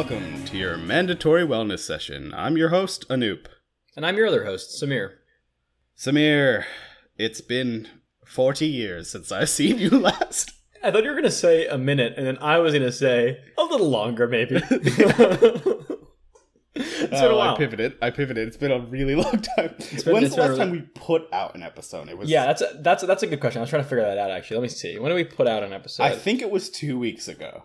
[0.00, 2.32] welcome to your mandatory wellness session.
[2.34, 3.44] I'm your host, Anoop.
[3.94, 5.10] And I'm your other host, Samir.
[5.94, 6.64] Samir,
[7.18, 7.86] it's been
[8.24, 10.52] 40 years since I've seen you last.
[10.82, 12.90] I thought you were going to say a minute, and then I was going to
[12.92, 14.54] say a little longer, maybe.
[14.70, 14.70] it's
[16.74, 17.54] been a Oh, while.
[17.54, 17.98] I pivoted.
[18.00, 18.48] I pivoted.
[18.48, 19.74] It's been a really long time.
[19.76, 22.08] been- When's it's the last really- time we put out an episode?
[22.08, 23.58] It was Yeah, that's a, that's a, that's a good question.
[23.58, 24.56] I was trying to figure that out actually.
[24.56, 24.98] Let me see.
[24.98, 26.04] When did we put out an episode?
[26.04, 27.64] I think it was two weeks ago.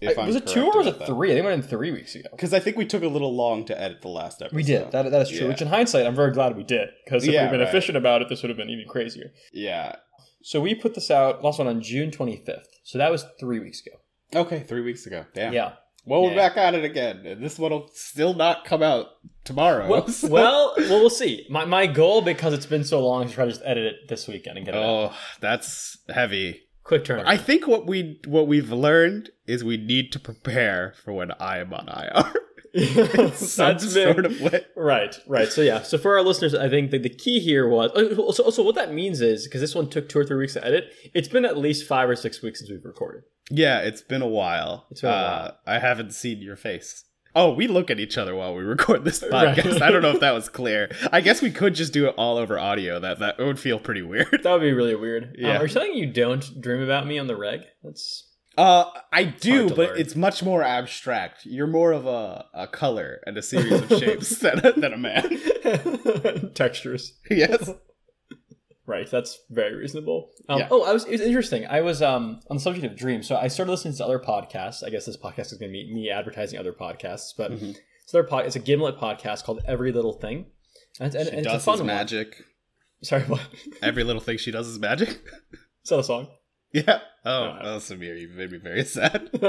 [0.00, 1.30] If I- was it two or was it three?
[1.30, 2.28] I think it went in three weeks ago.
[2.32, 4.54] Because I think we took a little long to edit the last episode.
[4.56, 4.90] We did.
[4.92, 5.40] That, that is true.
[5.40, 5.48] Yeah.
[5.48, 7.68] Which in hindsight, I'm very glad we did because if Yeah, we'd been right.
[7.68, 9.32] efficient about it, this would have been even crazier.
[9.52, 9.96] Yeah.
[10.42, 12.66] So we put this out last one on June 25th.
[12.84, 13.96] So that was three weeks ago.
[14.42, 15.24] Okay, three weeks ago.
[15.34, 15.52] Damn.
[15.52, 15.72] Yeah.
[16.04, 16.36] Well, we're Yeah.
[16.48, 19.06] back at it again, and this one will still not come out
[19.44, 19.88] tomorrow.
[19.88, 21.46] Well, so- well, well, we'll see.
[21.50, 24.08] My, my goal, because it's been so long, is to try to just edit it
[24.08, 24.84] this weekend and get it out.
[24.88, 26.62] oh, that's heavy.
[26.86, 27.20] Quick turn.
[27.26, 31.58] I think what we what we've learned is we need to prepare for when I
[31.58, 32.32] am on IR.
[32.76, 34.66] That's sort of way.
[34.76, 35.48] Right, right.
[35.48, 38.50] So yeah, so for our listeners, I think that the key here was oh, so,
[38.50, 40.92] so what that means is because this one took two or three weeks to edit,
[41.14, 43.22] it's been at least five or six weeks since we've recorded.
[43.50, 44.86] Yeah, it's been a while.
[44.90, 45.76] It's been a Uh, while.
[45.76, 47.04] I haven't seen your face.
[47.36, 49.56] Oh, we look at each other while we record this Right.
[49.56, 49.82] podcast.
[49.82, 50.90] I don't know if that was clear.
[51.12, 52.98] I guess we could just do it all over audio.
[52.98, 54.40] That that would feel pretty weird.
[54.42, 55.36] That would be really weird.
[55.38, 55.50] Yeah.
[55.52, 57.60] Um, are you saying you don't dream about me on the reg?
[57.84, 58.24] That's
[58.58, 59.98] Uh, I do, but learn.
[60.00, 61.44] it's much more abstract.
[61.44, 66.50] You're more of a, a color and a series of shapes than, than a man.
[66.54, 67.12] textures.
[67.30, 67.68] yes.
[68.86, 70.30] Right, that's very reasonable.
[70.48, 70.68] Um, Yeah.
[70.70, 71.04] Oh, I was.
[71.04, 71.66] It was interesting.
[71.66, 74.84] I was um on the subject of dreams, so I started listening to other podcasts.
[74.84, 77.76] I guess this podcast is going to be me advertising other podcasts, but Mhm.
[78.04, 78.46] it's their pod.
[78.46, 80.46] It's a Gimlet podcast called Every Little Thing,
[81.00, 81.86] and, and, She and it's a does fun his one.
[81.88, 82.44] magic.
[83.02, 83.40] Sorry, what?
[83.82, 85.08] Every little thing she does is magic.
[85.82, 86.28] Is that a song?
[86.72, 87.00] yeah.
[87.24, 89.28] Oh, oh, Samir, you made me very sad.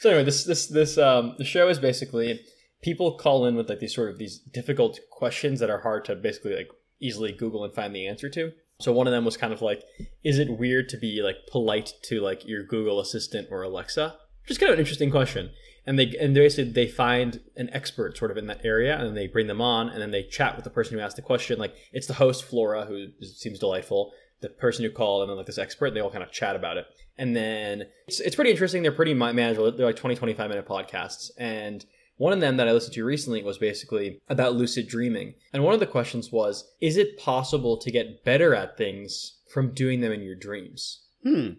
[0.00, 2.40] so anyway, this this this um the show is basically
[2.82, 6.14] people call in with like these sort of these difficult questions that are hard to
[6.14, 6.68] basically like
[7.00, 8.52] easily Google and find the answer to.
[8.80, 9.84] So one of them was kind of like,
[10.24, 14.16] is it weird to be like polite to like your Google Assistant or Alexa?
[14.48, 15.50] Is kind of an interesting question.
[15.86, 19.26] And they and basically they find an expert sort of in that area, and they
[19.26, 21.58] bring them on, and then they chat with the person who asked the question.
[21.58, 25.46] Like it's the host Flora, who seems delightful, the person who called, and then like
[25.46, 25.86] this expert.
[25.86, 26.86] And they all kind of chat about it,
[27.18, 28.82] and then it's, it's pretty interesting.
[28.82, 29.72] They're pretty manageable.
[29.72, 31.84] They're like 20, 25 minute podcasts, and
[32.16, 35.34] one of them that I listened to recently was basically about lucid dreaming.
[35.52, 39.74] And one of the questions was, is it possible to get better at things from
[39.74, 41.02] doing them in your dreams?
[41.24, 41.50] Hmm.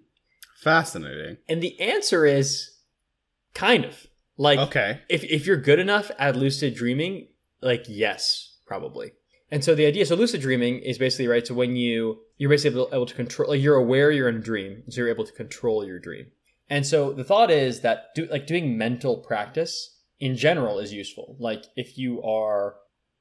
[0.55, 1.37] Fascinating.
[1.49, 2.71] And the answer is
[3.53, 4.07] kind of.
[4.35, 4.99] Like Okay.
[5.09, 7.27] if if you're good enough at lucid dreaming,
[7.61, 9.11] like yes, probably.
[9.51, 11.45] And so the idea, so lucid dreaming is basically right.
[11.45, 14.41] So when you you're basically able, able to control, like you're aware you're in a
[14.41, 16.27] dream, so you're able to control your dream.
[16.67, 19.92] And so the thought is that do, like doing mental practice
[20.27, 21.35] in general is useful.
[21.39, 22.75] Like if you are,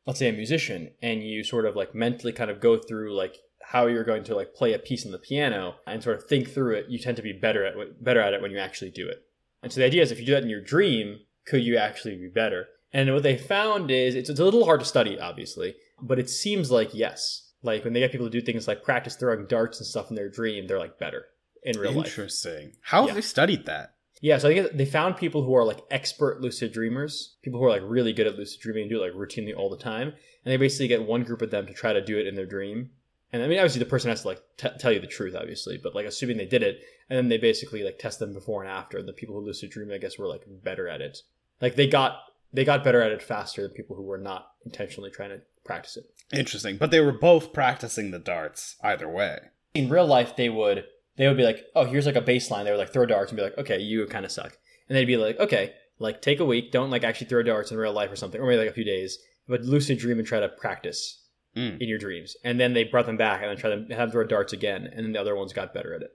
[0.06, 3.34] let's say, a musician and you sort of like mentally kind of go through like
[3.72, 6.48] how you're going to like play a piece on the piano and sort of think
[6.48, 7.74] through it, you tend to be better at
[8.08, 9.18] better at it when you actually do it.
[9.62, 12.16] And so the idea is if you do that in your dream, could you actually
[12.16, 12.66] be better?
[12.92, 16.30] And what they found is it's, it's a little hard to study, obviously, but it
[16.30, 17.48] seems like yes.
[17.64, 20.16] Like when they get people to do things like practice throwing darts and stuff in
[20.16, 21.24] their dream, they're like better
[21.64, 22.06] in real life.
[22.06, 22.72] Interesting.
[22.82, 23.06] How Yeah.
[23.08, 23.94] have they studied that?
[24.22, 27.66] Yeah, so I think they found people who are like expert lucid dreamers, people who
[27.66, 30.08] are like really good at lucid dreaming and do it like routinely all the time.
[30.08, 32.46] And they basically get one group of them to try to do it in their
[32.46, 32.90] dream.
[33.32, 35.76] And I mean, obviously, the person has to like t- tell you the truth, obviously,
[35.82, 38.70] but like assuming they did it, and then they basically like test them before and
[38.70, 38.96] after.
[38.96, 41.18] And the people who lucid dream, I guess, were like better at it.
[41.60, 42.20] Like they got
[42.52, 45.96] they got better at it faster than people who were not intentionally trying to practice
[45.96, 46.04] it.
[46.32, 46.76] Interesting.
[46.76, 49.38] But they were both practicing the darts either way.
[49.74, 50.84] in real life they would
[51.16, 53.36] they would be like oh here's like a baseline they would like throw darts and
[53.36, 54.56] be like okay you kind of suck
[54.88, 57.76] and they'd be like okay like take a week don't like actually throw darts in
[57.78, 60.40] real life or something or maybe like a few days but lucid dream and try
[60.40, 61.18] to practice
[61.54, 61.78] Mm.
[61.82, 64.10] in your dreams and then they brought them back and then try to have them
[64.10, 66.10] throw darts again and then the other ones got better at it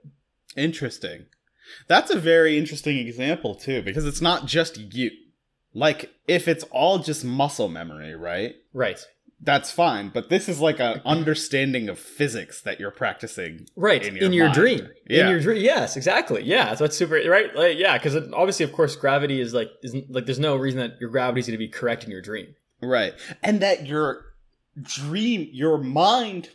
[0.56, 1.26] Interesting.
[1.86, 5.10] That's a very interesting example too, because it's not just you.
[5.74, 8.56] Like, if it's all just muscle memory, right?
[8.72, 8.98] right
[9.40, 10.08] That's fine.
[10.08, 13.66] But this is like an understanding of physics that you're practicing.
[13.76, 15.24] right In in your your, dream Yeah.
[15.24, 18.72] in your dream yes exactly yeah so that's super right like, yeah because obviously of
[18.72, 21.58] course gravity is like isn't like there's no reason that your gravity is going to
[21.58, 23.12] be correct in your dream Right.
[23.42, 24.24] And that your
[24.80, 26.50] dream, your mind,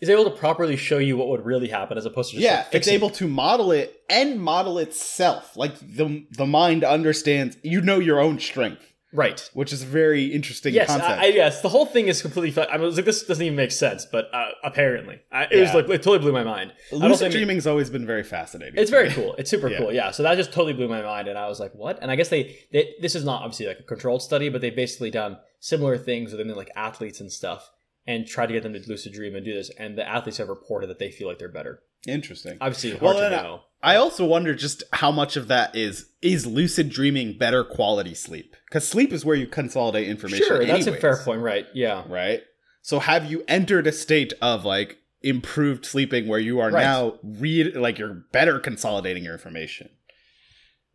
[0.00, 2.64] is able to properly show you what would really happen as opposed to just yeah,
[2.64, 5.56] like, it's able to model it and model itself.
[5.56, 8.92] Like the the mind understands, you know your own strength.
[9.12, 9.48] Right.
[9.54, 11.08] which is a very interesting Yes, concept.
[11.10, 11.62] I, I, yes.
[11.62, 12.62] The whole thing is completely.
[12.66, 15.84] I was like, this doesn't even make sense, but uh, apparently, I, it was like
[15.88, 16.72] it totally blew my mind.
[16.92, 18.74] Lucid dreaming's always been very fascinating.
[18.76, 19.34] It's very cool.
[19.38, 19.78] It's super Yeah.
[19.78, 19.92] cool.
[19.92, 20.10] Yeah.
[20.10, 22.28] So that just totally blew my mind, and I was like, "What?" And I guess
[22.28, 25.96] they, they this is not obviously like a controlled study, but they've basically done similar
[25.96, 27.70] things within like athletes and stuff,
[28.06, 29.70] and try to get them to lucid dream and do this.
[29.78, 31.80] And the athletes have reported that they feel like they're better.
[32.06, 32.56] Interesting.
[32.60, 33.60] Obviously, hard Well, to know.
[33.82, 38.54] I also wonder just how much of that is is lucid dreaming better quality sleep?
[38.68, 40.46] Because sleep is where you consolidate information.
[40.46, 41.66] Sure, that's a fair point, right?
[41.74, 42.04] Yeah.
[42.08, 42.42] right?
[42.82, 46.82] So have you entered a state of like improved sleeping where you are Right.
[46.82, 49.88] now read like you're better consolidating your information?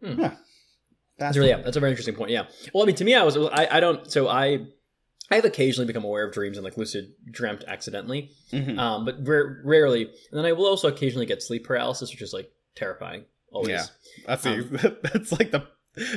[0.01, 0.13] Hmm.
[0.13, 0.15] Huh.
[0.21, 0.37] That's
[1.17, 1.61] That's really yeah.
[1.61, 2.31] That's a very interesting point.
[2.31, 2.45] Yeah.
[2.73, 4.65] Well, I mean, to me, I was I, I don't so I
[5.31, 8.77] I have occasionally become aware of dreams and like lucid dreamt accidentally, Mhm.
[8.77, 10.03] um, but ra- rarely.
[10.03, 13.23] And then I will also occasionally get sleep paralysis, which is like terrifying.
[13.51, 13.69] Always.
[13.69, 13.85] Yeah.
[14.27, 14.69] That's Um,
[15.03, 15.63] that's like the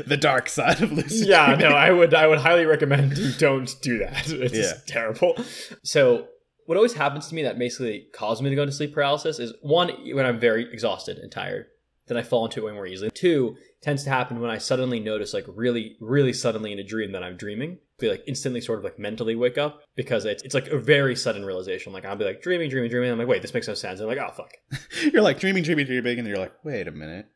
[0.07, 1.69] the dark side of lucid yeah dreaming.
[1.71, 4.61] no i would i would highly recommend you don't do that it's Yeah.
[4.63, 5.37] just terrible
[5.83, 6.29] so
[6.67, 9.53] what always happens to me that basically causes me to go into sleep paralysis is
[9.63, 11.67] one when i'm very exhausted and tired
[12.07, 15.01] then i fall into it way more easily two tends to happen when i suddenly
[15.01, 18.79] notice like really really suddenly in a dream that i'm dreaming be like instantly sort
[18.79, 21.93] of like mentally wake up because it's, it's like a very sudden realization.
[21.93, 23.11] Like i'll be like dreaming dreaming dreaming.
[23.11, 24.01] I'm like wait this makes no sense.
[24.01, 24.53] I'm like oh fuck.
[25.13, 27.27] You're like dreaming, dreaming, dreaming, and you're like, wait a minute,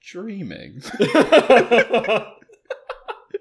[0.00, 0.82] dreaming.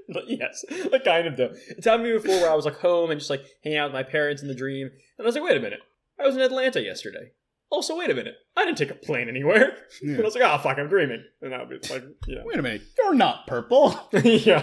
[0.28, 1.50] yes, I kind of do.
[1.70, 3.92] It's happened to me before where I was like home and just like hanging out
[3.92, 5.80] with my parents in the dream, and I was like, wait a minute,
[6.20, 7.32] I was in Atlanta yesterday.
[7.72, 9.76] Also, wait a minute, I didn't take a plane anywhere.
[10.02, 10.12] Yeah.
[10.16, 12.62] And I was like, oh fuck, I'm dreaming, and I'll be like, yeah, Wait a
[12.62, 14.00] minute, you're not purple.
[14.14, 14.62] yeah.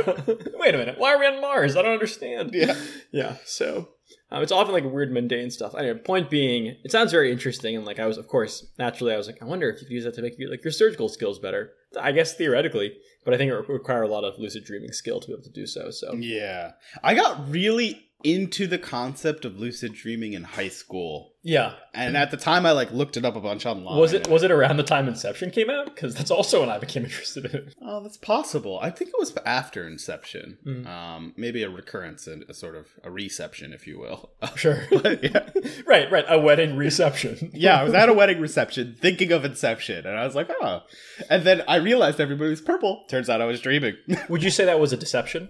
[0.54, 1.76] wait a minute, why are we on Mars?
[1.76, 2.50] I don't understand.
[2.54, 2.74] yeah.
[3.12, 3.88] Yeah, so
[4.30, 5.74] um, it's often like weird mundane stuff.
[5.76, 9.18] Anyway, point being, it sounds very interesting, and like I was, of course, naturally, I
[9.18, 11.08] was like, I wonder if you could use that to make you, like your surgical
[11.10, 11.72] skills better.
[12.00, 12.94] I guess theoretically,
[13.24, 15.42] but I think it would require a lot of lucid dreaming skill to be able
[15.42, 15.90] to do so.
[15.90, 16.72] So Yeah.
[17.02, 21.32] I got really into the concept of lucid dreaming in high school.
[21.42, 23.98] yeah, And at the time I like looked it up a bunch online.
[23.98, 25.86] was it was it around the time Inception came out?
[25.86, 27.74] Because that's also when I became interested in it.
[27.82, 28.78] Oh, that's possible.
[28.80, 30.58] I think it was after Inception.
[30.66, 30.86] Mm.
[30.86, 34.30] Um, maybe a recurrence and a sort of a reception, if you will.
[34.56, 35.48] Sure, But, yeah.
[35.86, 37.50] right, right, a wedding reception.
[37.54, 40.82] yeah, I was at a wedding reception thinking of Inception, and I was like, oh.
[41.30, 43.04] And then I realized everybody was purple.
[43.08, 43.96] Turns out I was dreaming.
[44.28, 45.48] Would you say that was a deception?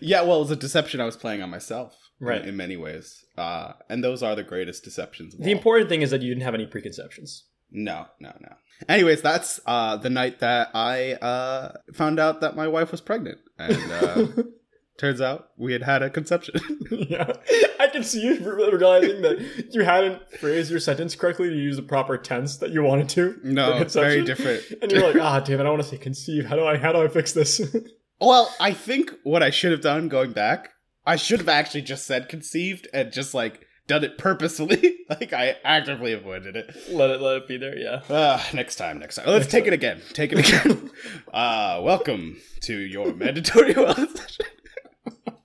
[0.00, 1.96] Yeah, well, it was a deception I was playing on myself.
[2.20, 2.46] Right.
[2.46, 3.24] In, many ways.
[3.36, 5.34] Uh, and those are the greatest deceptions.
[5.34, 5.50] The all.
[5.50, 7.46] important thing is that you didn't have any preconceptions.
[7.72, 8.54] No, no, no.
[8.88, 13.38] Anyways, that's uh, the night that I uh, found out that my wife was pregnant,
[13.58, 14.26] and uh,
[14.98, 16.60] turns out we had had a conception.
[16.90, 17.32] yeah,
[17.80, 21.82] I can see you realizing that you hadn't phrased your sentence correctly to use the
[21.82, 23.38] proper tense that you wanted to.
[23.42, 24.62] no, it's very different.
[24.82, 26.46] And you're like, ah, damn it, I want to say conceive.
[26.46, 27.60] How do I how do I fix this?
[28.22, 30.70] Well, I think what I should have done going back,
[31.04, 34.98] I should have actually just said conceived and just like done it purposefully.
[35.10, 36.74] like I actively avoided it.
[36.90, 37.76] let it let it be there.
[37.76, 38.02] Yeah.
[38.08, 39.26] Uh, next time, next time.
[39.26, 39.72] Let's Next take time.
[39.72, 40.00] it again.
[40.12, 40.90] Take it again.
[41.34, 44.16] uh, welcome to your mandatory wellness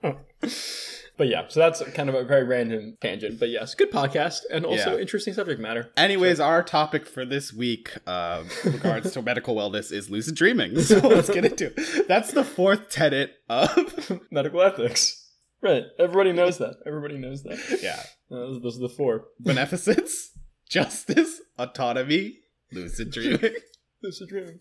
[0.02, 0.84] session.
[1.18, 3.38] But yeah, so that's kind of a very random tangent.
[3.40, 5.00] But yes, good podcast and also Yeah.
[5.00, 5.90] interesting subject matter.
[5.96, 10.78] Anyways, our topic for this week, uh, regards to medical wellness, is lucid dreaming.
[10.80, 12.06] So let's get into it.
[12.08, 15.28] That's the fourth tenet of Medical ethics.
[15.60, 15.82] Right.
[15.98, 16.76] Everybody knows that.
[16.86, 17.58] Everybody knows that.
[17.82, 17.98] yeah
[18.30, 19.24] Uh, those, those are the four.
[19.40, 20.30] beneficence,
[20.68, 22.38] justice, autonomy,
[22.72, 23.54] lucid dreaming.
[24.02, 24.60] Lucid dreaming.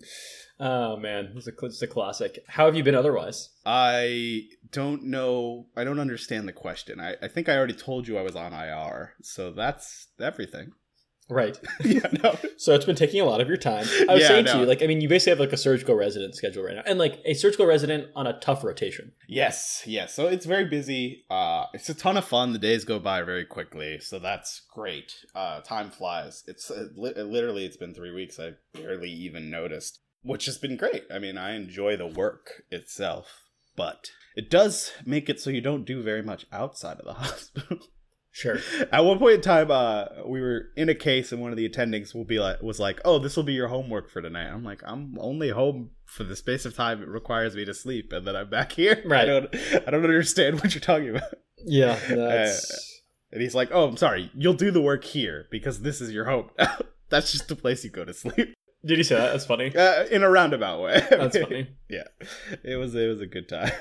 [0.59, 2.43] Oh man, it's a, it's a classic.
[2.47, 3.49] How have you been otherwise?
[3.65, 5.67] I don't know.
[5.75, 6.99] I don't understand the question.
[6.99, 10.71] I, I think I already told you I was on IR, so that's everything.
[11.29, 11.59] Right.
[11.83, 12.37] yeah, no.
[12.57, 13.85] So it's been taking a lot of your time.
[14.09, 15.93] I was Yeah, saying to you, like, I mean, you basically have like a surgical
[15.93, 19.11] resident schedule right now, and like a surgical resident on a tough rotation.
[19.27, 20.13] Yes, yes.
[20.15, 21.25] So it's very busy.
[21.29, 22.53] Uh, it's a ton of fun.
[22.53, 25.13] The days go by very quickly, so that's great.
[25.35, 26.43] Uh, time flies.
[26.47, 28.39] It's uh, li- literally it's been three weeks.
[28.39, 31.03] I barely even noticed, which has been great.
[31.11, 33.43] I mean, I enjoy the work itself,
[33.75, 37.79] but it does make it so you don't do very much outside of the hospital.
[38.31, 38.59] Sure.
[38.91, 41.67] At one point in time, uh, we were in a case, and one of the
[41.67, 44.63] attendings will be like, was like, "Oh, this will be your homework for tonight." I'm
[44.63, 48.27] like, "I'm only home for the space of time it requires me to sleep, and
[48.27, 49.25] then I'm back here." I Right.
[49.25, 49.55] don't,
[49.87, 51.33] I don't understand what you're talking about.
[51.65, 54.29] Yeah, that's And he's like, "Oh, I'm sorry.
[54.35, 56.51] You'll do the work here because this is your home.
[57.09, 58.53] That's just the place you go to sleep."
[58.85, 59.31] Did you say that?
[59.31, 59.71] That's funny.
[59.75, 61.01] Uh, in a roundabout way.
[61.09, 61.69] That's funny.
[61.89, 62.03] yeah,
[62.63, 63.71] it was it was a good time.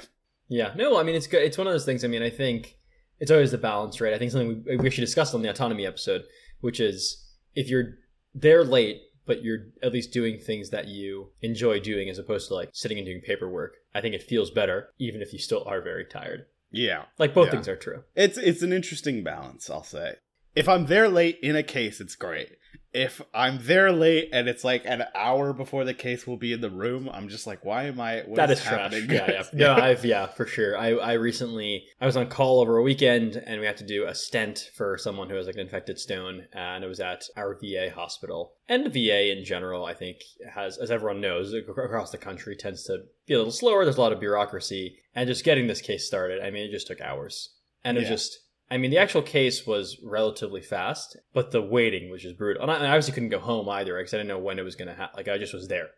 [0.48, 0.72] Yeah.
[0.76, 1.42] No, I mean it's good.
[1.42, 2.04] It's one of those things.
[2.04, 2.76] I mean, I think
[3.18, 4.14] it's always the balance, right?
[4.14, 6.22] I think something we, we actually discussed on the autonomy episode,
[6.60, 7.24] which is
[7.54, 7.94] if you're
[8.34, 12.54] there late but you're at least doing things that you enjoy doing as opposed to
[12.54, 13.74] like sitting and doing paperwork.
[13.92, 16.46] I think it feels better, even if you still are very tired.
[16.70, 17.06] Yeah.
[17.18, 17.50] Like both Yeah.
[17.52, 18.04] things are true.
[18.14, 20.14] It's it's an interesting balance, I'll say.
[20.54, 22.52] If I'm there late in a case, it's great.
[22.92, 26.60] If I'm there late and it's like an hour before the case will be in
[26.60, 28.22] the room, I'm just like, why am I?
[28.26, 28.92] what that is trash.
[28.92, 29.42] happening, Yeah, yeah.
[29.52, 30.78] No, I've yeah, for sure.
[30.78, 34.06] I I recently I was on call over a weekend and we had to do
[34.06, 37.54] a stent for someone who has like an infected stone, and it was at our
[37.54, 38.54] VA hospital.
[38.68, 40.18] And the VA in general, I think,
[40.54, 43.84] has, as everyone knows, across the country tends to be a little slower.
[43.84, 46.86] There's a lot of bureaucracy, and just getting this case started, I mean, it just
[46.86, 47.54] took hours,
[47.84, 48.38] and it was just.
[48.70, 52.62] I mean, the actual case was relatively fast, but the waiting was just brutal.
[52.62, 54.74] And I, I obviously couldn't go home either because I didn't know when it was
[54.74, 55.16] going to happen.
[55.16, 55.90] Like, I just was there,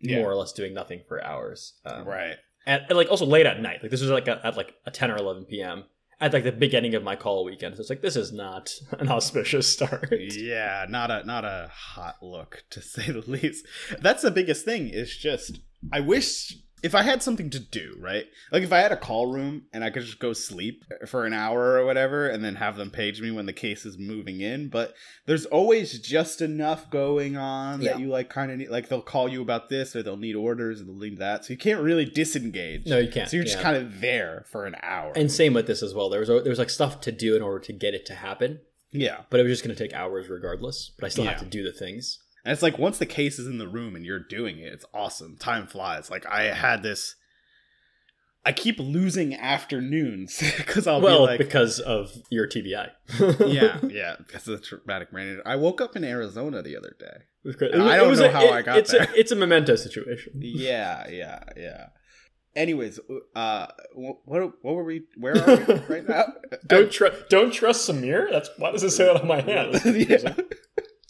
[0.00, 0.18] Yeah.
[0.18, 1.74] more or less doing nothing for hours.
[1.86, 2.36] Um, right.
[2.66, 3.82] and, and, like also late at night.
[3.82, 5.84] Like this was like at, at like a ten or eleven p.m.
[6.20, 7.76] at like the beginning of my call weekend.
[7.76, 10.12] So it's like this is not an auspicious start.
[10.12, 13.66] Yeah, not a not a hot look to say the least.
[14.00, 14.88] That's the biggest thing.
[14.90, 18.26] Is just I wish if I had something to do, right?
[18.50, 21.32] Like if I had a call room and I could just go sleep for an
[21.32, 24.68] hour or whatever, and then have them page me when the case is moving in.
[24.68, 24.94] But
[25.26, 27.92] there's always just enough going on Yeah.
[27.92, 28.68] that you like kind of need.
[28.70, 31.44] Like they'll call you about this, or they'll need orders, or they'll need that.
[31.44, 32.86] So you can't really disengage.
[32.86, 33.28] No, you can't.
[33.30, 33.62] So you're just yeah.
[33.62, 35.12] kind of there for an hour.
[35.14, 36.08] and same with this as well.
[36.10, 38.60] There was there was like stuff to do in order to get it to happen,
[38.90, 39.22] yeah.
[39.30, 40.90] but it was just going to take hours regardless.
[40.98, 42.18] But I still have to do the things.
[42.44, 44.84] And it's like once the case is in the room and you're doing it, it's
[44.92, 45.36] awesome.
[45.36, 46.10] Time flies.
[46.10, 47.14] Like I had this.
[48.44, 52.88] I keep losing afternoons because I'll well, be like, because of your TBI.
[53.46, 55.28] yeah, yeah, because of the traumatic brain.
[55.28, 55.42] injury.
[55.46, 57.18] I woke up in Arizona the other day.
[57.44, 57.56] It was.
[57.62, 59.02] I don't know a- how it- I got it's there.
[59.02, 60.32] A, it's a memento situation.
[60.40, 61.86] Yeah, yeah, yeah.
[62.56, 62.98] Anyways,
[63.36, 64.18] uh, what
[64.62, 65.04] what were we?
[65.16, 66.24] Where are we right now?
[66.66, 67.28] Don't trust.
[67.30, 68.28] Don't trust Samir.
[68.30, 69.80] That's why does it say that on my hand?
[69.84, 70.34] yeah.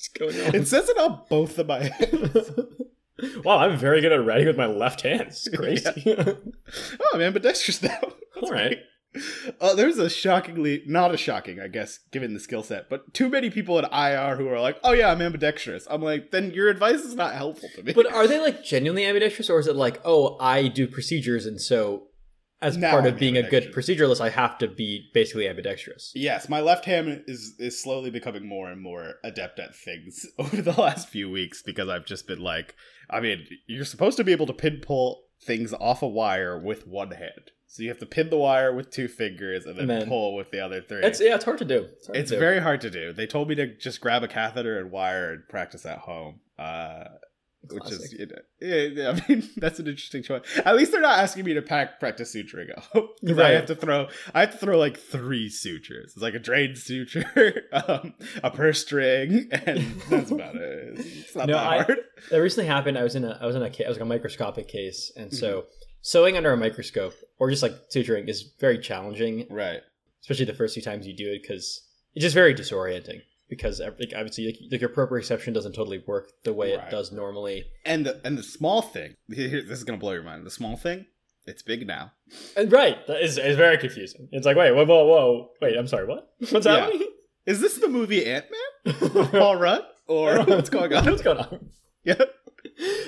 [0.03, 0.55] What's going on?
[0.55, 2.51] It says it on both of my hands.
[3.45, 5.23] wow, I'm very good at writing with my left hand.
[5.29, 6.05] It's crazy.
[6.09, 7.99] oh, I'm ambidextrous now.
[8.35, 8.79] That's All right.
[9.15, 9.55] great.
[9.61, 13.29] Uh, there's a shockingly, not a shocking, I guess, given the skill set, but too
[13.29, 16.71] many people at IR who are like, "Oh yeah, I'm ambidextrous." I'm like, then your
[16.71, 17.93] advice is not helpful to me.
[17.93, 21.61] But are they like genuinely ambidextrous, or is it like, oh, I do procedures, and
[21.61, 22.05] so
[22.63, 26.13] as part of being a good proceduralist, I have to be basically ambidextrous?
[26.15, 30.63] yes, my left hand is is slowly becoming more and more adept at things over
[30.63, 32.75] the last few weeks because I've just been like,
[33.11, 36.87] I mean, you're supposed to be able to pin pull things off a wire with
[36.87, 37.51] one hand.
[37.67, 40.37] So you have to pin the wire with two fingers and then, And then- pull
[40.37, 41.03] with the other three.
[41.03, 41.89] It's yeah, it's hard to do.
[41.97, 42.41] It's, hard It's to do.
[42.41, 43.13] very hard to do.
[43.15, 46.41] They told me to just grab a catheter and wire and practice at home.
[46.59, 47.05] Uh,
[47.71, 50.43] which is, you know, yeah, yeah, I mean, that's an interesting choice.
[50.65, 52.69] At least they're not asking me to pack practice suturing
[53.21, 56.13] because I have to throw, I have to throw like three sutures.
[56.15, 60.99] It's like a drain suture, um, a purse string, and that's about it.
[60.99, 61.99] It's not No, that I- hard.
[62.31, 62.99] that recently happened.
[62.99, 65.27] I was in a I was in a I was like a microscopic case, and
[65.31, 65.37] Mm-hmm.
[65.37, 65.67] so
[66.01, 69.81] sewing under a microscope or just like suturing is very challenging, Right.
[70.23, 71.81] especially the first few times you do it because
[72.15, 73.21] it's just very disorienting.
[73.55, 76.87] Because like, obviously, like, like your proprioception doesn't totally work the way Right.
[76.89, 77.65] it does normally.
[77.85, 79.15] And the and the small thing.
[79.31, 80.47] Here, here- this is gonna blow your mind.
[80.47, 81.05] The small thing.
[81.45, 82.13] It's big now.
[82.57, 84.29] And right, that is, is very confusing.
[84.33, 86.31] It's like, wait, whoa, whoa, whoa, wait, I'm sorry, what?
[86.51, 86.85] What's Yeah.
[86.85, 87.09] happening?
[87.45, 88.47] Is this the movie Ant
[88.87, 89.27] Man?
[89.33, 89.83] Paul Rudd?
[90.07, 91.05] Or what's going on?
[91.05, 91.69] What's going on?
[92.05, 92.31] Yep.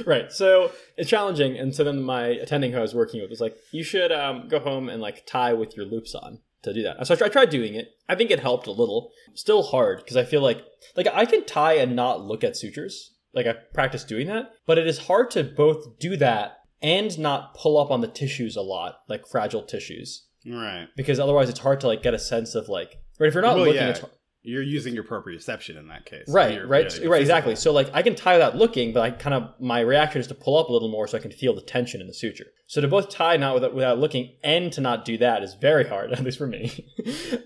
[0.04, 0.30] right.
[0.30, 3.56] So it's challenging, and so then my attending who I was working with was like,
[3.72, 7.06] "You should um, go home and like tie with your loupes on to do that."
[7.06, 7.88] So I tried, doing it.
[8.08, 9.10] I think it helped a little.
[9.34, 10.62] Still hard because I feel like
[10.96, 13.12] like I can tie and not look at sutures.
[13.32, 17.54] Like I practice doing that, but it is hard to both do that and not
[17.54, 20.86] pull up on the tissues a lot, like fragile tissues, Right.
[20.96, 22.98] because otherwise it's hard to like get a sense of like.
[23.18, 23.88] Right, if you're not Well, looking, yeah.
[23.90, 24.00] it's
[24.46, 26.26] You're using your proprioception in that case.
[26.28, 27.56] Right, right, yeah, right, exactly.
[27.56, 30.34] So like I can tie without looking, but I kind of my reaction is to
[30.34, 32.48] pull up a little more so I can feel the tension in the suture.
[32.66, 35.88] So to both tie not without, without looking and to not do that is very
[35.88, 36.86] hard, at least for me.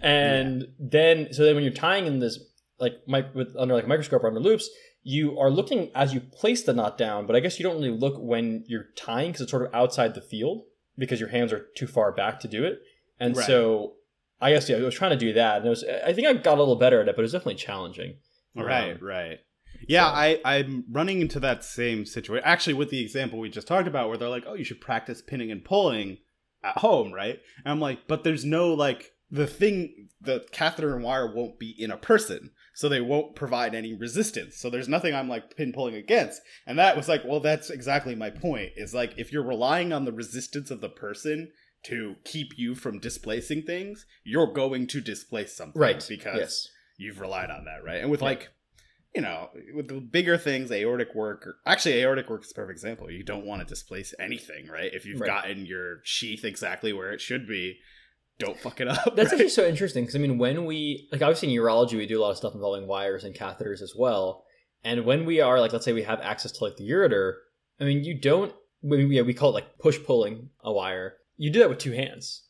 [0.03, 2.39] and then so then when you're tying in this
[2.81, 4.69] like mic- with under like a microscope or under loupes,
[5.05, 7.97] you are looking as you place the knot down, but I guess you don't really
[7.97, 10.65] look when you're tying because it's sort of outside the field
[10.97, 12.81] because your hands are too far back to do it.
[13.21, 13.47] And Right.
[13.47, 13.95] so
[14.41, 16.33] I guess yeah, I was trying to do that, and it was I think I
[16.35, 18.17] got a little better at it, but it was definitely challenging.
[18.55, 19.39] Right, Um, right.
[19.87, 22.45] Yeah, so- I, I'm running into that same situation.
[22.47, 25.23] Actually, with the example we just talked about, where they're like, oh, you should practice
[25.23, 26.19] pinning and pulling
[26.65, 27.39] at home, right?
[27.65, 31.75] And I'm like, but there's no, like, the thing, the catheter and wire won't be
[31.79, 32.51] in a person.
[32.75, 34.57] So they won't provide any resistance.
[34.57, 36.41] So there's nothing I'm like pin pulling against.
[36.67, 38.71] And that was like, well, that's exactly my point.
[38.77, 41.51] Is like, if you're relying on the resistance of the person
[41.85, 45.81] to keep you from displacing things, you're going to displace something.
[45.81, 46.05] Right.
[46.09, 46.69] Because yes.
[46.97, 48.01] you've relied on that, right?
[48.01, 48.27] And with Yeah.
[48.29, 48.49] like
[49.15, 52.77] you know, with the bigger things, aortic work, or, actually, aortic work is a perfect
[52.77, 53.11] example.
[53.11, 54.93] You don't want to displace anything, right?
[54.93, 55.27] If you've Right.
[55.27, 57.79] gotten your sheath exactly where it should be,
[58.39, 59.17] don't fuck it up.
[59.17, 59.41] That's right?
[59.41, 62.23] actually so interesting because I mean, when we like obviously in urology, we do a
[62.23, 64.45] lot of stuff involving wires and catheters as well.
[64.85, 67.33] And when we are like, let's say we have access to like the ureter,
[67.81, 68.53] I mean, you don't.
[68.83, 71.15] We, yeah, we call it like push pulling a wire.
[71.39, 72.43] You do that with two hands.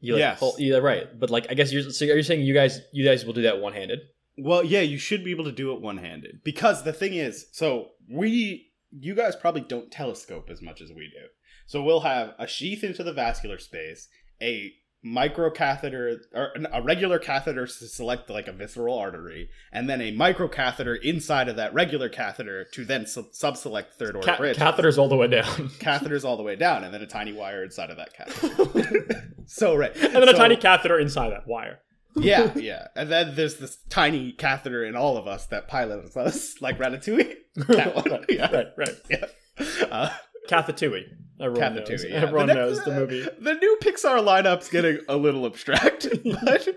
[0.00, 0.38] You like Yes.
[0.40, 1.06] pull, yeah, right.
[1.18, 1.88] But like, I guess you're.
[1.90, 4.00] So are you saying you guys, you guys will do that one handed?
[4.38, 6.40] Well, yeah, you should be able to do it one handed.
[6.42, 11.10] Because the thing is, so we, you guys probably don't telescope as much as we
[11.14, 11.26] do.
[11.66, 14.08] So we'll have a sheath into the vascular space,
[14.42, 14.72] a
[15.04, 21.00] microcatheter, or a regular catheter to select like a visceral artery, and then a microcatheter
[21.02, 24.56] inside of that regular catheter to then sub select third order Ca- bridge.
[24.56, 25.44] catheters all the way down,
[25.78, 29.32] Catheters all the way down, and then a tiny wire inside of that catheter.
[29.46, 29.94] so, right.
[29.96, 31.78] and then a tiny catheter inside that wire.
[32.16, 32.88] yeah, yeah.
[32.96, 37.34] And then there's this tiny catheter in all of us that pilots us, like Ratatouille.
[37.68, 38.10] That one.
[38.10, 38.50] right, Yeah.
[38.52, 38.96] right, right.
[39.08, 39.24] Yeah.
[39.90, 40.10] Uh,
[40.50, 41.04] Cathetouille.
[41.40, 42.04] Everyone knows.
[42.04, 42.16] Yeah.
[42.16, 43.26] Everyone The knows next- the movie.
[43.40, 46.06] The new Pixar lineup's getting a little abstract,
[46.44, 46.68] but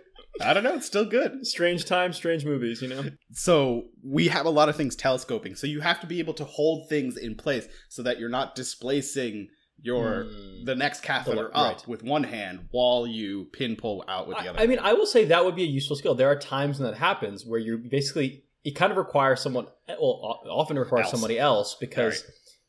[0.42, 0.76] I don't know.
[0.76, 1.46] It's still good.
[1.46, 2.82] Strange times, strange movies.
[2.82, 3.04] You know.
[3.34, 5.56] So we have a lot of things telescoping.
[5.56, 8.56] So you have to be able to hold things in place so that you're not
[8.56, 9.50] displacing
[9.82, 10.64] your Hmm.
[10.66, 11.72] the next catheter right.
[11.76, 14.60] up with one hand while you pin pull out with the I, other.
[14.62, 16.16] I mean, I will say that would be a useful skill.
[16.16, 19.68] There are times when that happens where you're basically it kind of requires someone.
[19.90, 21.12] Well, often requires Else.
[21.12, 22.24] somebody else because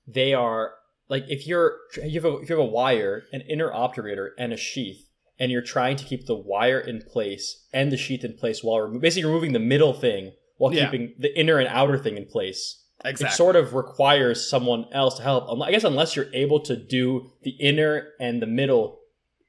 [0.08, 0.72] they are
[1.08, 4.52] like if you're you have a if you have a wire, an inner obturator, and
[4.52, 5.08] a sheath,
[5.38, 8.80] and you're trying to keep the wire in place and the sheath in place while
[8.80, 10.84] remo- basically removing the middle thing while Yeah.
[10.90, 12.80] keeping the inner and outer thing in place.
[13.04, 13.34] exactly.
[13.34, 15.48] It sort of requires someone else to help.
[15.50, 19.00] Um, I guess unless you're able to do the inner and the middle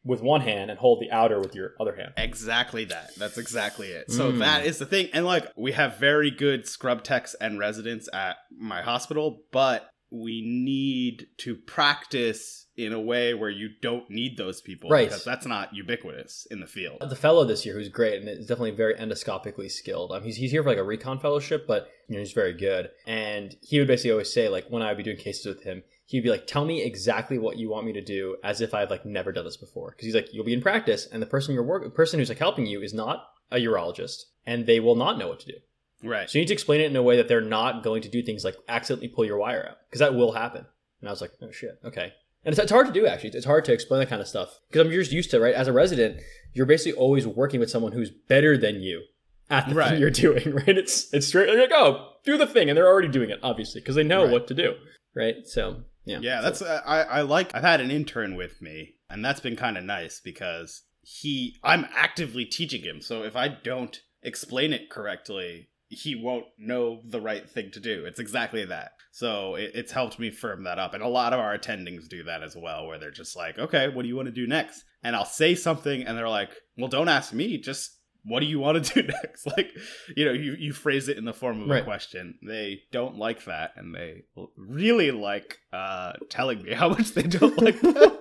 [0.03, 2.11] with one hand and hold the outer with your other hand.
[2.17, 3.15] Exactly that.
[3.15, 4.11] That's exactly it.
[4.11, 4.39] So Mm.
[4.39, 5.09] that is the thing.
[5.13, 10.41] And like we have very good scrub techs and residents at my hospital, but we
[10.45, 15.07] need to practice in a way where you don't need those people Right.
[15.07, 16.97] because that's not ubiquitous in the field.
[17.07, 20.11] The fellow this year who's great and is definitely very endoscopically skilled.
[20.11, 22.89] Um, he's, he's here for like a recon fellowship, but you know he's very good.
[23.07, 25.83] And he would basically always say like when I would be doing cases with him,
[26.05, 28.91] he'd be like, "Tell me exactly what you want me to do," as if I've
[28.91, 29.91] like never done this before.
[29.91, 32.29] Because he's like, "You'll be in practice, and the person you're work, the person who's
[32.29, 35.57] like helping you is not a urologist, and they will not know what to do.
[36.05, 36.29] Right.
[36.29, 38.21] So you need to explain it in a way that they're not going to do
[38.21, 40.65] things like accidentally pull your wire out, because that will happen."
[41.01, 42.13] And I was like, "Oh shit, okay."
[42.43, 43.31] And it's, it's hard to do actually.
[43.31, 45.67] It's hard to explain that kind of stuff because I'm just used to right as
[45.67, 46.21] a resident.
[46.53, 49.01] You're basically always working with someone who's better than you
[49.49, 49.89] at the Right.
[49.91, 50.51] thing you're doing.
[50.55, 50.77] Right?
[50.77, 51.49] It's it's straight.
[51.49, 54.23] You're like, oh, do the thing, and they're already doing it obviously because they know
[54.23, 54.31] Right.
[54.31, 54.75] what to do.
[55.15, 55.47] Right?
[55.47, 59.23] So yeah, Yeah, that's uh, I I like I've had an intern with me and
[59.25, 63.01] that's been kind of nice because he I'm actively teaching him.
[63.01, 68.05] So if I don't explain it correctly, he won't know the right thing to do.
[68.05, 68.91] It's exactly that.
[69.11, 72.23] So it, it's helped me firm that up and a lot of our attendings do
[72.23, 74.83] that as well where they're just like, "Okay, what do you want to do next?"
[75.03, 77.91] And I'll say something and they're like, "Well, don't ask me, just
[78.27, 79.45] what do you want to do next?
[79.45, 79.69] Like,
[80.17, 81.81] you know, you, you phrase it in the form of Right.
[81.81, 82.39] a question.
[82.41, 84.23] They don't like that, and they
[84.57, 88.19] really like uh, telling me how much they don't like that.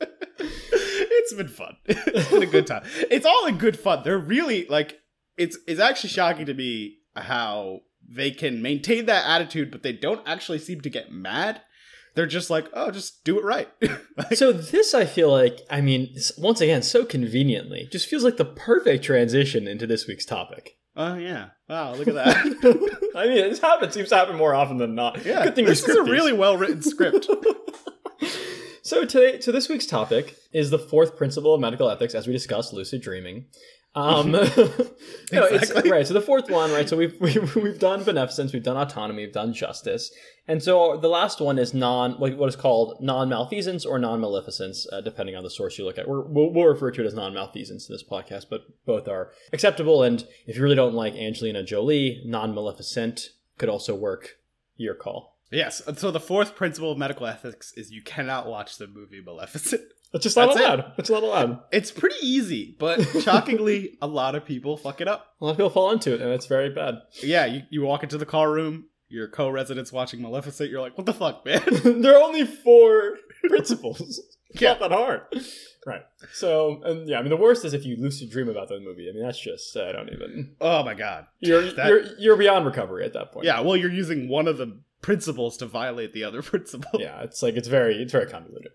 [0.40, 1.76] it's been fun.
[1.86, 2.84] it's been a good time.
[3.10, 4.02] It's all in good fun.
[4.04, 4.99] They're really like
[5.40, 10.26] it's it's actually shocking to me how they can maintain that attitude, but they don't
[10.26, 11.62] actually seem to get mad.
[12.14, 13.68] They're just like, oh, just do it right.
[14.16, 18.36] Like, So this, I feel like, I mean, once again, so conveniently, just feels like
[18.36, 20.76] the perfect transition into this week's topic.
[20.96, 22.36] oh yeah, wow, look at that.
[23.16, 25.24] I mean, this happens seems to happen more often than not.
[25.24, 27.26] Yeah, Good thing this is a really well written script.
[28.82, 32.32] So today, so this week's topic is the fourth principle of medical ethics, as we
[32.32, 33.44] discussed, lucid dreaming.
[33.94, 34.40] Um, no,
[35.32, 35.90] it's Exactly.
[35.90, 36.06] right.
[36.06, 36.88] So the fourth one, right?
[36.88, 40.12] So we've, we've we've done beneficence, we've done autonomy, we've done justice,
[40.46, 44.20] and so the last one is non what what is called non malfeasance or non
[44.20, 46.08] maleficence, uh, depending on the source you look at.
[46.08, 49.32] We're, we'll, we'll refer to it as non malfeasance in this podcast, but both are
[49.52, 50.02] acceptable.
[50.04, 54.36] And if you really don't like Angelina Jolie, non maleficent could also work.
[54.76, 55.36] Your call.
[55.52, 55.82] yes.
[55.98, 59.82] So the fourth principle of medical ethics is you cannot watch the movie Maleficent.
[60.12, 60.64] It's just not That's it.
[60.64, 60.92] allowed.
[60.98, 61.58] It's not allowed.
[61.70, 65.34] It's pretty easy, but shockingly, a lot of people fuck it up.
[65.40, 66.96] A lot of people fall into it, and it's very bad.
[67.22, 71.06] Yeah, you, you walk into the car room, your co-resident's watching Maleficent, you're like, what
[71.06, 71.62] the fuck, man?
[72.02, 73.18] there are only four
[73.48, 74.20] principles.
[74.52, 74.70] It's Yeah.
[74.70, 75.20] not that hard.
[75.86, 76.02] Right.
[76.32, 79.08] So, and yeah, I mean, the worst is if you lucid dream about the movie.
[79.08, 80.56] I mean, that's just, I don't even.
[80.60, 81.26] oh my god.
[81.38, 83.46] You're, That- you're, you're beyond recovery at that point.
[83.46, 86.98] Yeah, well, you're using one of the principles to violate the other principle.
[87.00, 88.72] Yeah, it's like, it's very, it's very convoluted.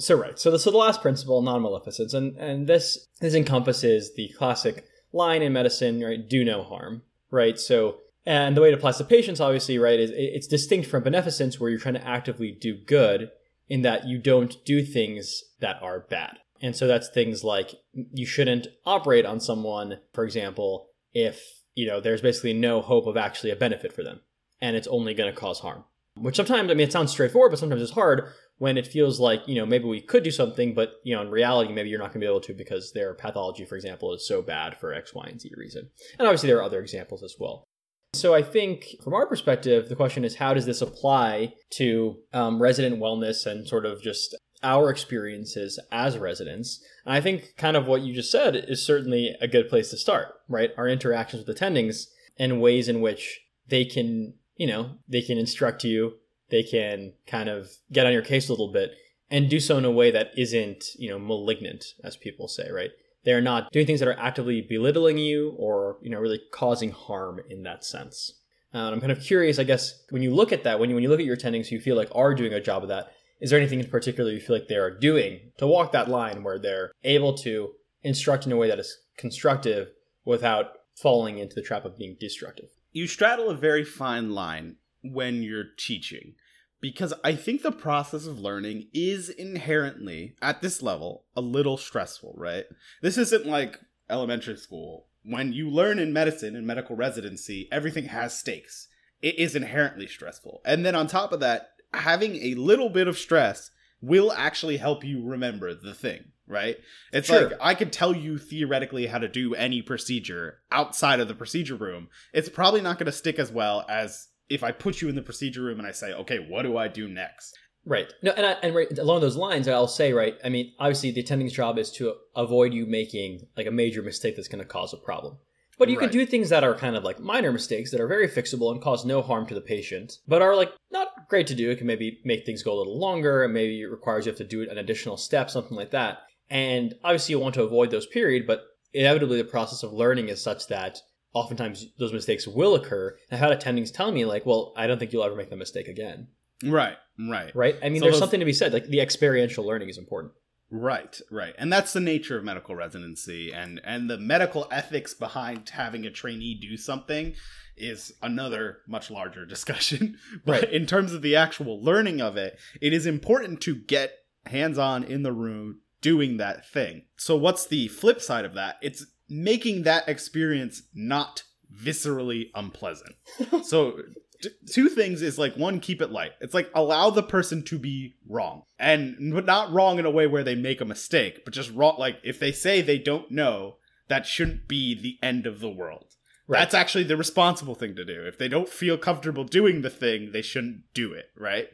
[0.00, 0.38] So, right.
[0.38, 4.84] So, the, so the last principle, non maleficence, and, and this, this encompasses the classic
[5.12, 6.28] line in medicine, right?
[6.28, 7.58] Do no harm, right?
[7.58, 11.60] So, And the way it applies to patients, obviously, right, is it's distinct from beneficence,
[11.60, 13.30] where you're trying to actively do good
[13.68, 16.38] in that you don't do things that are bad.
[16.62, 22.00] And so that's things like you shouldn't operate on someone, for example, if, you know,
[22.00, 24.20] there's basically no hope of actually a benefit for them
[24.60, 25.84] and it's only going to cause harm.
[26.16, 29.40] Which sometimes, I mean, it sounds straightforward, but sometimes it's hard when it feels like,
[29.48, 32.12] you know, maybe we could do something, but, you know, in reality, maybe you're not
[32.12, 35.14] going to be able to because their pathology, for example, is so bad for X,
[35.14, 35.88] Y, and Z reason.
[36.18, 37.64] And obviously, there are other examples as well.
[38.12, 42.60] So I think from our perspective, the question is how does this apply to um,
[42.60, 46.84] resident wellness and sort of just our experiences as residents?
[47.06, 49.96] And I think kind of what you just said is certainly a good place to
[49.96, 50.72] start, right?
[50.76, 55.82] Our interactions with attendings and ways in which they can, you know, they can instruct
[55.82, 56.16] you,
[56.50, 58.92] they can kind of get on your case a little bit
[59.30, 62.90] and do so in a way that isn't, you know, malignant, as people say, right?
[63.24, 67.40] they're not doing things that are actively belittling you or you know really causing harm
[67.48, 68.32] in that sense.
[68.72, 71.02] Uh, i'm kind of curious i guess when you look at that when you when
[71.02, 73.50] you look at your attendings you feel like are doing a job of that is
[73.50, 76.56] there anything in particular you feel like they are doing to walk that line where
[76.56, 77.72] they're able to
[78.04, 79.88] instruct in a way that is constructive
[80.24, 82.68] without falling into the trap of being destructive?
[82.92, 86.34] You straddle a very fine line when you're teaching
[86.80, 92.34] because I think the process of learning is inherently, at this level, a little stressful,
[92.36, 92.64] right?
[93.02, 95.06] This isn't like elementary school.
[95.22, 98.88] When you learn in medicine and medical residency, everything has stakes.
[99.20, 100.62] It is inherently stressful.
[100.64, 105.04] And then on top of that, having a little bit of stress will actually help
[105.04, 106.78] you remember the thing, right?
[107.12, 107.50] It's sure.
[107.50, 111.74] like I could tell you theoretically how to do any procedure outside of the procedure
[111.74, 112.08] room.
[112.32, 115.22] It's probably not going to stick as well as if I put you in the
[115.22, 117.56] procedure room and I say, okay, what do I do next?
[117.86, 118.12] Right.
[118.22, 120.36] No, and I, and right, along those lines, I'll say, right.
[120.44, 124.36] I mean, obviously, the attending's job is to avoid you making like a major mistake
[124.36, 125.38] that's going to cause a problem.
[125.78, 126.10] But you right.
[126.10, 128.82] can do things that are kind of like minor mistakes that are very fixable and
[128.82, 131.70] cause no harm to the patient, but are like not great to do.
[131.70, 134.38] It can maybe make things go a little longer, and maybe it requires you have
[134.38, 136.18] to do an additional step, something like that.
[136.50, 140.42] And obviously, you want to avoid those period, but inevitably, the process of learning is
[140.42, 140.98] such that
[141.32, 143.16] oftentimes those mistakes will occur.
[143.30, 145.88] I've had attendings tell me like, "Well, I don't think you'll ever make that mistake
[145.88, 146.28] again."
[146.64, 147.76] Right, right, right.
[147.82, 148.20] I mean, so there's those...
[148.20, 148.72] something to be said.
[148.72, 150.32] Like the experiential learning is important.
[150.72, 155.68] Right, right, and that's the nature of medical residency, and and the medical ethics behind
[155.70, 157.34] having a trainee do something
[157.76, 160.18] is another much larger discussion.
[160.44, 160.72] but right.
[160.72, 164.12] in terms of the actual learning of it, it is important to get
[164.46, 167.02] hands on in the room doing that thing.
[167.16, 168.76] So what's the flip side of that?
[168.80, 173.14] It's making that experience not viscerally unpleasant.
[173.62, 173.98] so
[174.42, 176.32] t- two things is like one keep it light.
[176.40, 178.62] It's like allow the person to be wrong.
[178.78, 181.96] And but not wrong in a way where they make a mistake, but just wrong
[181.98, 183.76] like if they say they don't know,
[184.08, 186.16] that shouldn't be the end of the world.
[186.50, 186.58] Right.
[186.58, 188.26] That's actually the responsible thing to do.
[188.26, 191.68] If they don't feel comfortable doing the thing, they shouldn't do it, right?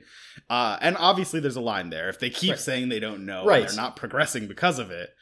[0.51, 2.11] Uh, and obviously, there's a line there.
[2.11, 2.61] If they keep right.
[2.61, 3.67] saying they don't know, right.
[3.67, 5.15] they're not progressing because of it,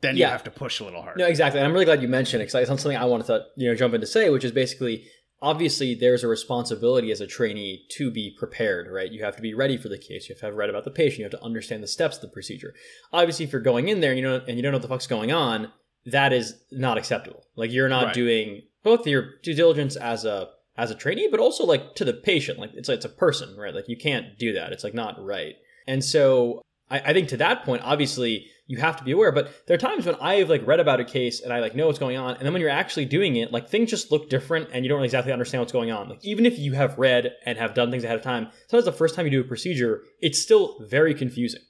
[0.00, 1.18] then you have to push a little harder.
[1.18, 1.58] No, exactly.
[1.60, 3.74] And I'm really glad you mentioned it because it's something I wanted to you know
[3.74, 5.06] jump in to say, which is basically
[5.40, 9.10] obviously there's a responsibility as a trainee to be prepared, right?
[9.10, 10.28] You have to be ready for the case.
[10.28, 11.18] You have to have read about the patient.
[11.18, 12.74] You have to understand the steps of the procedure.
[13.12, 14.88] Obviously, if you're going in there and you don't and you don't know what the
[14.88, 15.72] fuck's going on,
[16.06, 17.44] that is not acceptable.
[17.56, 18.14] Like you're not right.
[18.14, 22.14] doing both your due diligence as a as a trainee, but also like to the
[22.14, 22.58] patient.
[22.58, 23.74] Like it's it's a person, right?
[23.74, 24.72] Like you can't do that.
[24.72, 25.56] It's like not right.
[25.86, 29.32] And so I, I think to that point, obviously you have to be aware.
[29.32, 31.88] But there are times when I've like read about a case and I like know
[31.88, 34.68] what's going on, and then when you're actually doing it, like things just look different
[34.72, 36.08] and you don't exactly understand what's going on.
[36.08, 38.92] Like even if you have read and have done things ahead of time, sometimes the
[38.92, 41.62] first time you do a procedure, it's still very confusing.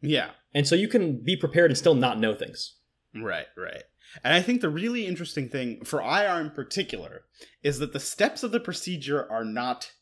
[0.00, 0.30] Yeah.
[0.54, 2.76] And so you can be prepared and still not know things.
[3.14, 3.82] Right, right.
[4.24, 7.22] And I think the really interesting thing for IR in particular
[7.62, 9.92] is that the steps of the procedure are not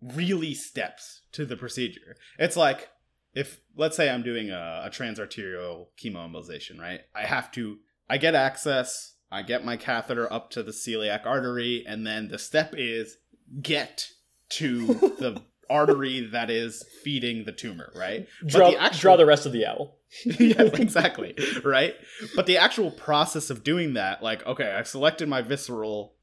[0.00, 2.16] really steps to the procedure.
[2.38, 2.88] It's like
[3.34, 7.00] if let's say I'm doing a, a transarterial chemoembolization, right?
[7.14, 11.84] I have to I get access, I get my catheter up to the celiac artery,
[11.86, 13.16] and then the step is
[13.60, 14.08] get
[14.50, 18.28] to the artery that is feeding the tumor, right?
[18.46, 19.98] Draw, the actual, draw the rest of the owl.
[20.24, 21.34] yeah, exactly.
[21.64, 21.94] Right?
[22.36, 26.14] But the actual process of doing that, like, okay, I selected my visceral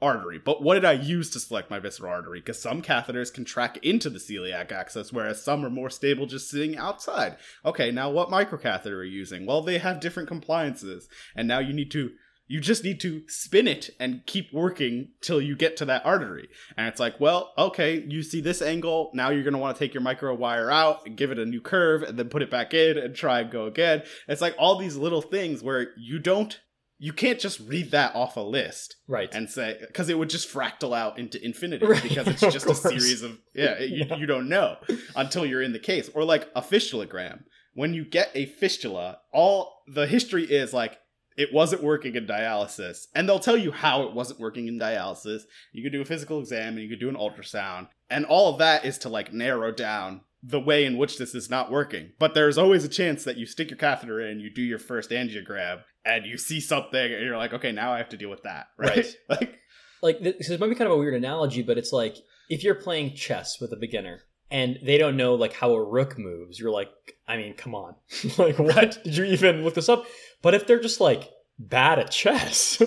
[0.00, 0.38] artery.
[0.38, 2.40] But what did I use to select my visceral artery?
[2.40, 6.50] Because some catheters can track into the celiac axis, whereas some are more stable just
[6.50, 7.36] sitting outside.
[7.64, 9.46] Okay, now what microcatheter are you using?
[9.46, 12.10] Well, they have different compliances, and now you need to.
[12.48, 16.48] You just need to spin it and keep working till you get to that artery.
[16.76, 19.10] And it's like, well, okay, you see this angle.
[19.14, 21.44] Now you're going to want to take your micro wire out and give it a
[21.44, 24.04] new curve and then put it back in and try and go again.
[24.28, 26.60] It's like all these little things where you don't
[26.98, 29.28] you can't just read that off a list right.
[29.34, 32.74] and say because it would just fractal out into infinity Right, because it's just a
[32.74, 34.16] series of yeah, you, Yeah.
[34.16, 34.76] you don't know
[35.14, 36.08] until you're in the case.
[36.14, 40.98] Or like a fistulogram when you get a fistula all the history is like
[41.36, 43.06] it wasn't working in dialysis.
[43.14, 45.42] And they'll tell you how it wasn't working in dialysis.
[45.72, 47.88] You could do a physical exam and you could do an ultrasound.
[48.08, 51.50] And all of that is to like narrow down the way in which this is
[51.50, 54.62] not working but there's always a chance that you stick your catheter in you do
[54.62, 58.16] your first angiogram and you see something and you're like okay now i have to
[58.16, 59.16] deal with that right, Right.
[59.40, 59.58] like
[60.02, 62.16] like this this might be kind of a weird analogy, but it's like
[62.50, 66.18] if you're playing chess with a beginner and they don't know like how a rook
[66.18, 66.90] moves, you're like,
[67.26, 67.94] I mean, come on,
[68.38, 70.04] like what did you even look this up?
[70.42, 72.80] But if they're just like bad at chess,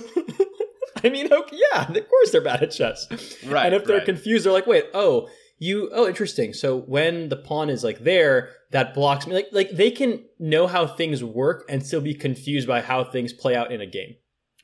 [1.04, 3.08] I mean, okay, yeah, of course they're bad at chess.
[3.46, 4.06] Right, And if they're right.
[4.06, 6.54] confused, they're like, wait, oh, you, oh, interesting.
[6.54, 9.34] So when the pawn is like there, that blocks me.
[9.36, 13.34] Like, like they can know how things work and still be confused by how things
[13.34, 14.16] play out in a game.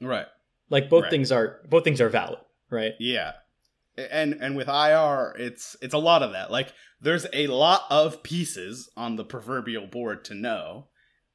[0.01, 0.25] right
[0.69, 1.11] Like both Right.
[1.11, 2.93] things are both things are valid, right?
[2.99, 3.33] Yeah.
[3.97, 6.49] And and with IR, it's it's a lot of that.
[6.51, 10.87] Like there's a lot of pieces on the proverbial board to know.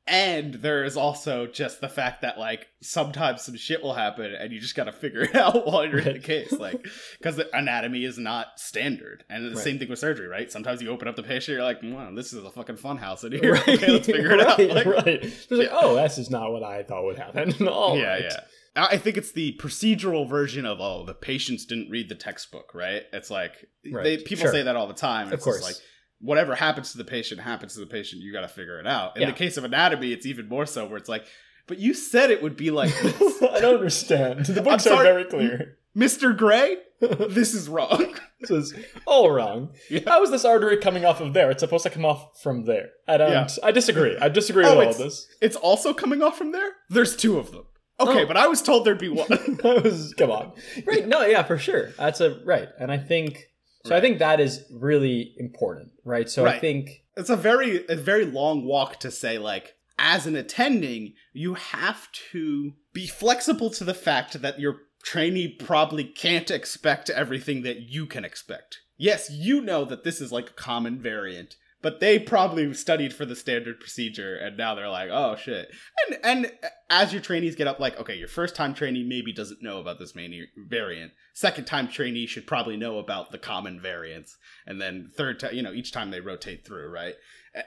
[0.06, 4.52] And there is also just the fact that like sometimes some shit will happen and
[4.52, 6.84] you just got to figure it out while you're in the case like
[7.22, 9.22] the anatomy is not standard.
[9.30, 9.58] And the Right.
[9.64, 10.50] same thing with surgery, right?
[10.50, 13.22] Sometimes you open up the patient you're like, "Wow, this is a fucking fun house
[13.24, 14.58] in here." Okay, let's figure it out.
[14.58, 15.06] right, Like, right.
[15.22, 17.68] It's like, oh, this is not what I thought would happen.
[17.68, 18.22] All yeah, right.
[18.24, 18.40] yeah.
[18.76, 23.02] I think it's the procedural version of oh, the patients didn't read the textbook, right?
[23.12, 23.52] It's like
[23.90, 24.52] Right, they people sure.
[24.52, 25.28] say that all the time.
[25.28, 25.74] Of It's just course.
[25.74, 25.84] like
[26.20, 28.22] whatever happens to the patient happens to the patient.
[28.22, 29.16] You got to figure it out.
[29.16, 29.28] In Yeah.
[29.30, 31.24] the case of anatomy, it's even more so where it's like,
[31.66, 34.46] but you said it would be like this, I don't understand.
[34.46, 35.78] The books are very clear.
[35.94, 36.76] Mister Gray.
[37.00, 38.14] This is wrong.
[38.40, 38.74] this is
[39.06, 39.70] all wrong.
[39.88, 40.00] Yeah.
[40.06, 41.50] How is this artery coming off of there?
[41.50, 42.90] It's supposed to come off from there.
[43.08, 43.30] I don't.
[43.30, 43.48] Yeah.
[43.62, 44.18] I disagree.
[44.20, 45.26] I disagree Oh, with all this.
[45.40, 46.72] It's also coming off from there.
[46.90, 47.64] There's two of them.
[47.98, 48.10] Oh.
[48.10, 48.26] Okay, Oh.
[48.26, 49.28] but I was told there'd be one.
[49.62, 50.52] that was come on.
[50.84, 51.08] Right?
[51.08, 51.88] No, yeah, for sure.
[51.96, 53.46] That's a right, and I think
[53.84, 53.96] so.
[53.96, 56.28] I think that is really important, right?
[56.28, 60.34] So I think it's a very a very long walk to say like as an
[60.34, 67.10] attending you have to be flexible to the fact that your trainee probably can't expect
[67.10, 71.56] everything that you can expect yes you know that this is like a common variant
[71.82, 75.70] but they probably studied for the standard procedure and now they're like oh shit.
[76.06, 76.52] And and
[76.88, 79.98] as your trainees get up like okay your first time trainee maybe doesn't know about
[79.98, 81.12] this main variant.
[81.34, 84.36] Second time trainee should probably know about the common variants.
[84.66, 87.14] And then third time you know each time they rotate through right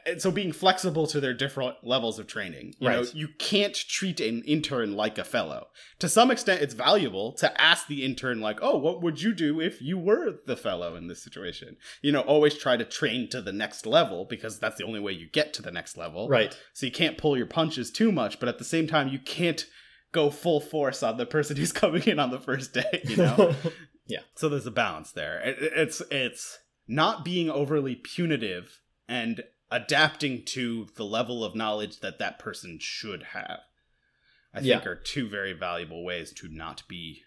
[0.06, 3.14] and so being flexible to their different levels of training you know Right.
[3.16, 5.68] you can't treat an intern like a fellow
[6.00, 9.60] to some extent it's valuable to ask the intern like oh what would you do
[9.60, 13.42] if you were the fellow in this situation you know always try to train to
[13.42, 16.58] the next level because that's the only way you get to the next level right.
[16.74, 19.66] so you can't pull your punches too much but at the same time you can't
[20.14, 23.54] go full force on the person who's coming in on the first day you know
[24.08, 24.20] Yeah.
[24.36, 30.88] so there's a balance there it- it's it's not being overly punitive and adapting to
[30.96, 33.60] the level of knowledge that that person should have
[34.54, 34.90] i think Yeah.
[34.90, 37.24] are two very valuable ways to not be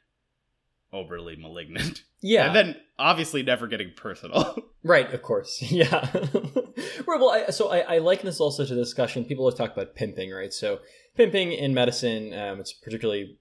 [0.92, 2.46] overly malignant yeah.
[2.46, 4.56] and then obviously never getting personal
[4.87, 5.61] Right, of course.
[5.72, 6.09] Yeah.
[6.14, 9.24] right, well, I, so I, I liken this also to the discussion.
[9.24, 10.52] People always talk about pimping, right?
[10.52, 10.78] So,
[11.16, 13.37] pimping in medicine, um, it's particularly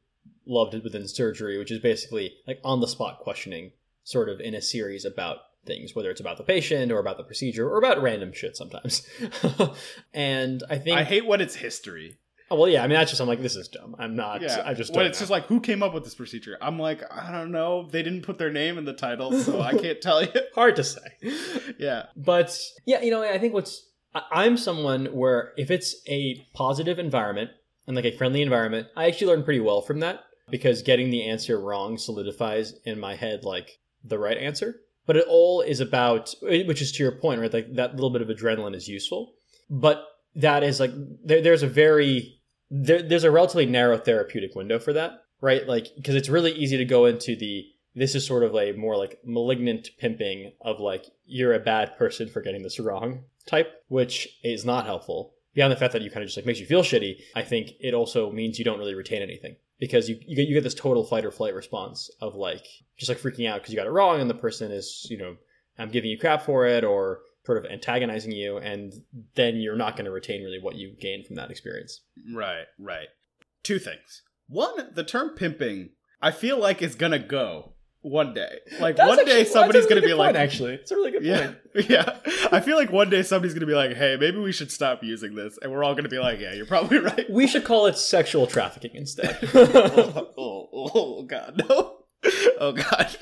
[0.47, 4.61] loved within surgery, which is basically like on the spot questioning, sort of in a
[4.61, 8.31] series about things, whether it's about the patient or about the procedure or about random
[8.33, 9.07] shit sometimes.
[10.13, 12.17] and I think, i hate when it's history
[12.51, 13.95] oh, well, yeah, I mean, that's just, I'm like, this is dumb.
[13.97, 15.23] I'm not, yeah I just when it's know.
[15.23, 18.21] just like who came up with this procedure i'm like i don't know they didn't
[18.21, 21.01] put their name in the title so i can't tell you hard to say.
[21.79, 23.89] yeah But yeah, you know, I think what's
[24.31, 27.51] I'm someone where if it's a positive environment
[27.87, 31.23] and like a friendly environment, I actually learn pretty well from that because getting the
[31.23, 34.79] answer wrong solidifies in my head like the right answer.
[35.05, 37.53] But it all is about, which is to your point, right?
[37.53, 39.33] Like that little bit of adrenaline is useful,
[39.69, 40.91] but that is like
[41.23, 42.39] there, there's a very
[42.69, 45.67] there, there's a relatively narrow therapeutic window for that, right?
[45.67, 47.65] Like because it's really easy to go into the
[47.95, 52.27] this is sort of a more like malignant pimping of like you're a bad person
[52.27, 55.33] for getting this wrong type, which is not helpful.
[55.53, 57.71] Beyond the fact that you kind of just like makes you feel shitty, I think
[57.79, 60.73] it also means you don't really retain anything because you you get you get this
[60.73, 62.65] total fight or flight response of like
[62.97, 65.35] just like freaking out because you got it wrong and the person is you know
[65.77, 68.93] I'm giving you crap for it or sort of antagonizing you and
[69.35, 72.01] then you're not going to retain really what you gained from that experience.
[72.33, 73.07] Right, right.
[73.61, 74.23] Two things.
[74.47, 75.89] One, the term pimping,
[76.21, 77.74] I feel like is gonna go
[78.05, 78.59] one day.
[78.79, 81.09] Like That's one actually- day somebody's really gonna be point, like, actually, it's a really
[81.11, 81.89] good yeah, point.
[81.89, 82.17] yeah.
[82.51, 85.33] I feel like one day somebody's gonna be like, hey, maybe we should stop using
[85.33, 87.25] this, and we're all gonna be like, yeah, you're probably right.
[87.31, 89.39] We should call it sexual trafficking instead.
[89.55, 91.97] Oh, oh, oh, oh, god, no.
[92.59, 93.17] Oh god.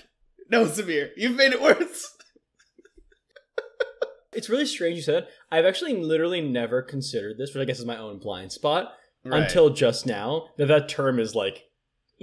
[0.50, 2.14] No, Samir, you've made it worse.
[4.34, 5.28] it's really strange you said.
[5.52, 8.92] I've actually literally never considered this, which I guess is my own blind spot,
[9.26, 9.44] Right.
[9.44, 10.48] until just now.
[10.58, 11.64] That that term is like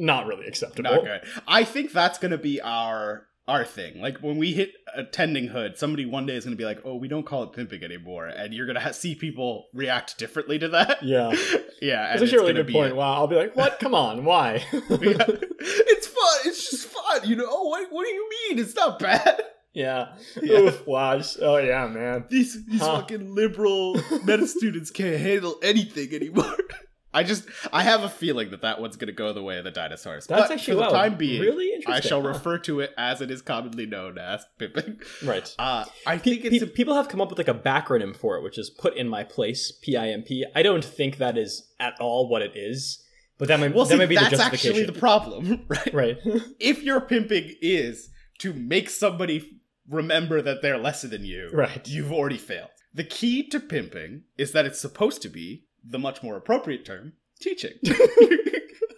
[0.00, 0.90] not really acceptable.
[0.90, 1.20] not good.
[1.46, 4.00] I think that's gonna be our our thing.
[4.00, 7.08] Like when we hit attending hood, somebody one day is gonna be like, "Oh, we
[7.08, 11.02] don't call it pimping anymore," and you're gonna ha- see people react differently to that.
[11.02, 11.30] Yeah,
[11.82, 12.94] yeah, that's actually a really good point.
[12.96, 13.78] Wow, I'll be like, what?
[13.80, 14.64] Come on, why?
[14.72, 14.78] Yeah.
[15.28, 16.38] it's fun.
[16.44, 17.28] It's just fun.
[17.28, 17.46] You know.
[17.48, 18.58] Oh, what, what do you mean?
[18.60, 19.42] It's not bad.
[19.74, 20.14] yeah.
[20.40, 20.58] Yeah.
[20.60, 21.16] Oof, wow.
[21.16, 22.26] Just, oh yeah, man.
[22.28, 23.00] These these Huh.
[23.00, 26.54] fucking liberal meta students can't handle anything anymore.
[27.12, 29.70] I just I have a feeling that that one's gonna go the way of the
[29.70, 30.26] dinosaurs.
[30.26, 31.94] That's But actually for the wow, time being, really interesting.
[31.94, 32.28] I shall huh?
[32.28, 35.00] refer to it as it is commonly known as pimping.
[35.24, 35.52] Right.
[35.58, 38.36] Uh, I Pe- think it's pe- people have come up with like a backronym for
[38.36, 40.44] it, which is put in my place, P I M P.
[40.54, 43.04] I don't think that is at all what it is,
[43.38, 44.70] but that might well, that see, might be the that's justification.
[44.70, 45.94] actually the problem, right?
[45.94, 46.18] right.
[46.60, 51.86] If your pimping is to make somebody remember that they're lesser than you, Right.
[51.88, 52.70] you've already failed.
[52.94, 57.12] The key to pimping is that it's supposed to be the much more appropriate term,
[57.40, 57.72] teaching.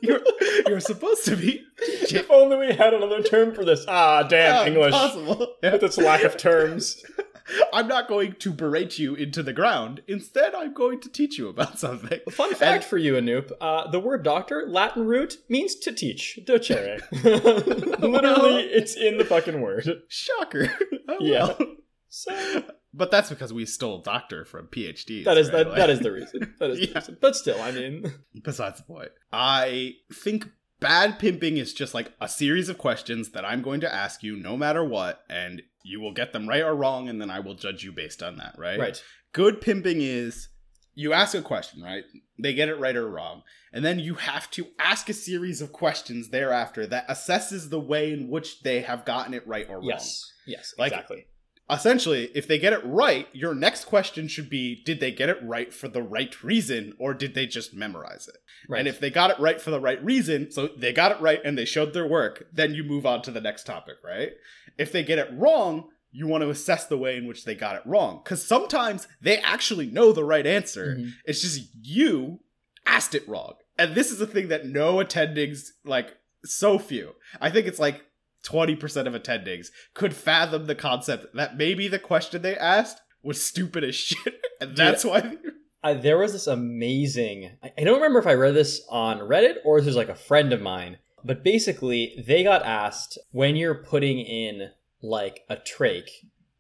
[0.03, 0.21] you're,
[0.67, 2.19] you're supposed to be teaching.
[2.19, 3.85] if only we had another term for this.
[3.89, 5.55] Ah, damn Ah, English Possible.
[5.63, 7.03] with its a lack of terms.
[7.73, 10.01] I'm not going to berate you into the ground.
[10.07, 12.21] Instead, I'm going to teach you about something.
[12.31, 16.39] Fun fact for you, Anoop: uh, the word "doctor" Latin root means to teach.
[16.45, 17.01] Docere.
[18.01, 20.03] Literally, it's in the fucking word.
[20.09, 20.73] Shocker.
[21.09, 21.47] Oh, Yeah.
[21.59, 21.59] well.
[22.15, 22.63] So
[22.95, 25.25] But that's because we stole doctor from PhDs.
[25.25, 25.65] that is right?
[25.65, 26.55] that, that is the reason.
[26.59, 27.17] That is the reason.
[27.23, 28.05] But still, I mean,
[28.43, 33.47] Besides the point, I think bad pimping is just like a series of questions that
[33.47, 36.75] I'm going to ask you no matter what, and you will get them right or
[36.75, 38.79] wrong, and then I will judge you based on that, right?
[38.79, 39.03] right.
[39.33, 40.51] Good pimping is
[40.95, 42.05] you ask a question, right?
[42.39, 45.73] They get it right or wrong, and then you have to ask a series of
[45.73, 49.89] questions thereafter that assesses the way in which they have gotten it right or wrong.
[49.89, 50.31] Yes.
[50.47, 50.75] Yes.
[50.77, 51.25] Like- exactly.
[51.75, 55.39] Essentially, if they get it right, your next question should be Did they get it
[55.43, 58.39] right for the right reason, or did they just memorize it?
[58.69, 58.81] Right.
[58.81, 61.41] And if they got it right for the right reason, so they got it right
[61.45, 64.33] and they showed their work, then you move on to the next topic, right?
[64.79, 67.77] If they get it wrong, you want to assess the way in which they got
[67.77, 68.21] it wrong.
[68.23, 70.97] Because sometimes they actually know the right answer.
[70.99, 71.13] Mhm.
[71.25, 72.41] It's just you
[72.87, 73.55] asked it wrong.
[73.79, 77.15] And this is a thing that no attendings, like, so few.
[77.41, 78.03] I think it's like
[78.43, 83.85] 20% of attendings could fathom the concept that maybe the question they asked was stupid
[83.85, 84.41] as shit.
[84.61, 85.37] And that's why.
[85.85, 87.57] I, there was this amazing.
[87.63, 90.09] I, I don't remember if I read this on Reddit or if it was like
[90.09, 94.71] a friend of mine, but basically they got asked when you're putting in
[95.03, 96.09] like a trach,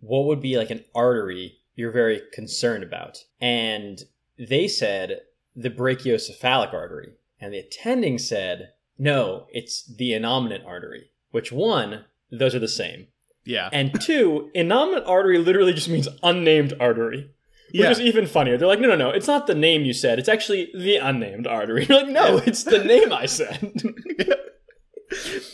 [0.01, 4.03] what would be like an artery you're very concerned about, and
[4.39, 5.21] they said
[5.57, 11.11] the brachiocephalic artery, and the attending said no, it's the innominate artery.
[11.33, 12.05] Which one?
[12.31, 13.09] Those are the same.
[13.45, 13.69] Yeah.
[13.73, 17.31] And two, innominate artery literally just means unnamed artery.
[17.73, 17.91] Which Yeah.
[17.91, 18.57] is even funnier.
[18.57, 20.19] They're like, no, no, no, it's not the name you said.
[20.19, 21.85] It's actually the unnamed artery.
[21.89, 22.43] You're like, no, Yeah.
[22.47, 23.73] it's the name I said.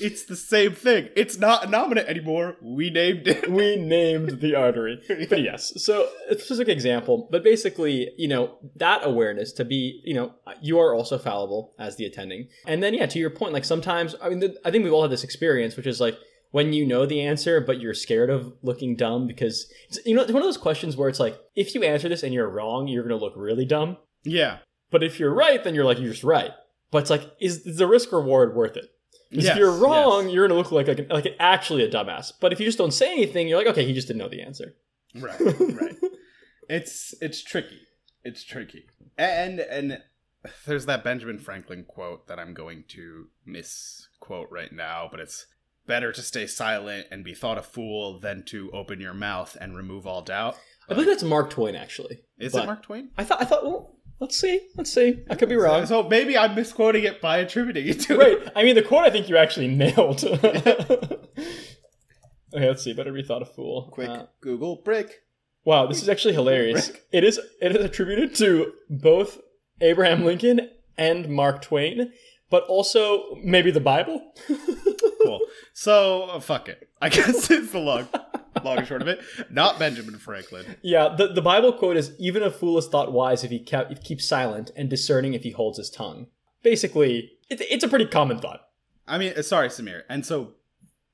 [0.01, 1.09] it's the same thing.
[1.17, 2.57] It's not a nominate anymore.
[2.63, 3.51] We named it.
[3.51, 5.03] we named the artery.
[5.29, 7.29] But yes, so a specific example.
[7.31, 11.97] But basically, you know, that awareness to be, you know, you are also fallible as
[11.97, 12.49] the attending.
[12.67, 15.11] And then, yeah, to your point, like sometimes, I mean, I think we've all had
[15.11, 16.17] this experience, which is like,
[16.51, 20.23] when you know the answer, but you're scared of looking dumb because it's, you know
[20.23, 22.89] it's one of those questions where it's like if you answer this and you're wrong,
[22.89, 23.99] you're gonna look really dumb.
[24.25, 24.59] Yeah.
[24.91, 26.53] But if you're right, then you're like you're just right.
[26.91, 28.87] But it's like is the risk reward worth it?
[29.31, 30.35] Yes, if you're wrong, yes.
[30.35, 32.33] you're gonna look like like, an, like an, actually a dumbass.
[32.41, 34.43] But if you just don't say anything, you're like okay, he just didn't know the
[34.43, 34.75] answer.
[35.15, 35.41] Right.
[35.41, 35.97] Right.
[36.69, 37.81] it's it's tricky.
[38.25, 38.87] It's tricky.
[39.17, 39.99] And and
[40.67, 45.47] there's that Benjamin Franklin quote that I'm going to misquote right now, but it's
[45.87, 49.77] better to stay silent and be thought a fool than to open your mouth and
[49.77, 50.57] remove all doubt.
[50.89, 52.21] I believe that's Mark Twain actually.
[52.39, 53.11] Is but it Mark Twain?
[53.19, 55.25] I thought I thought well, let's see, let's see.
[55.31, 55.87] I could be wrong.
[55.87, 58.39] So maybe I'm misquoting it by attributing it to right.
[58.57, 60.25] I mean, the quote I think you actually nailed.
[60.25, 61.19] okay,
[62.53, 62.93] let's see.
[62.93, 63.91] Better be thought a fool.
[63.93, 65.13] Quick Uh, Google brick.
[65.65, 66.91] wow, this is actually hilarious.
[67.13, 67.41] It is.
[67.61, 69.39] It is attributed to both
[69.81, 72.13] Abraham Lincoln and Mark Twain,
[72.51, 74.33] but also maybe the Bible.
[75.21, 75.41] Cool.
[75.75, 76.89] So uh, fuck it.
[77.03, 78.09] I guess it's the long,
[78.65, 79.21] long and short of it.
[79.51, 80.77] Not Benjamin Franklin.
[80.83, 83.93] yeah, the the Bible quote is even a fool is thought wise if he kept
[83.93, 86.27] if keeps silent and discerning if he holds his tongue.
[86.63, 88.61] Basically, it, it's a pretty common thought.
[89.07, 90.03] I mean, uh, sorry, Samir.
[90.09, 90.55] And so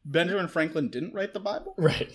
[0.05, 1.75] Benjamin Franklin didn't write the Bible?
[1.79, 2.11] Right.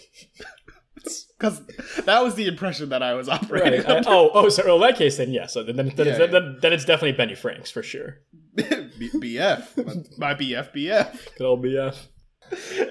[1.37, 1.61] Because
[2.05, 3.83] that was the impression that I was operating.
[3.83, 4.05] Right.
[4.05, 5.53] I- oh, oh, so in that case, then yes.
[5.53, 6.25] So then, then, then, Yeah, it's, yeah.
[6.27, 8.17] then, then it's definitely Benny Franks for sure.
[8.55, 11.35] B- BF, my BF, BF.
[11.37, 11.95] Good old BF.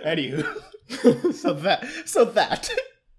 [0.06, 0.62] Anywho,
[1.32, 2.70] so that, so that,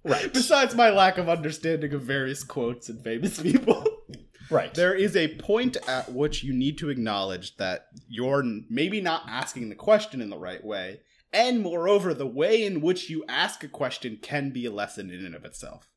[0.03, 0.31] Right.
[0.33, 3.85] besides my lack of understanding of various quotes and famous people,
[4.49, 4.73] Right.
[4.73, 9.69] there is a point at which you need to acknowledge that you're maybe not asking
[9.69, 11.01] the question in the right way,
[11.31, 15.23] and moreover, the way in which you ask a question can be a lesson in
[15.25, 15.87] and of itself.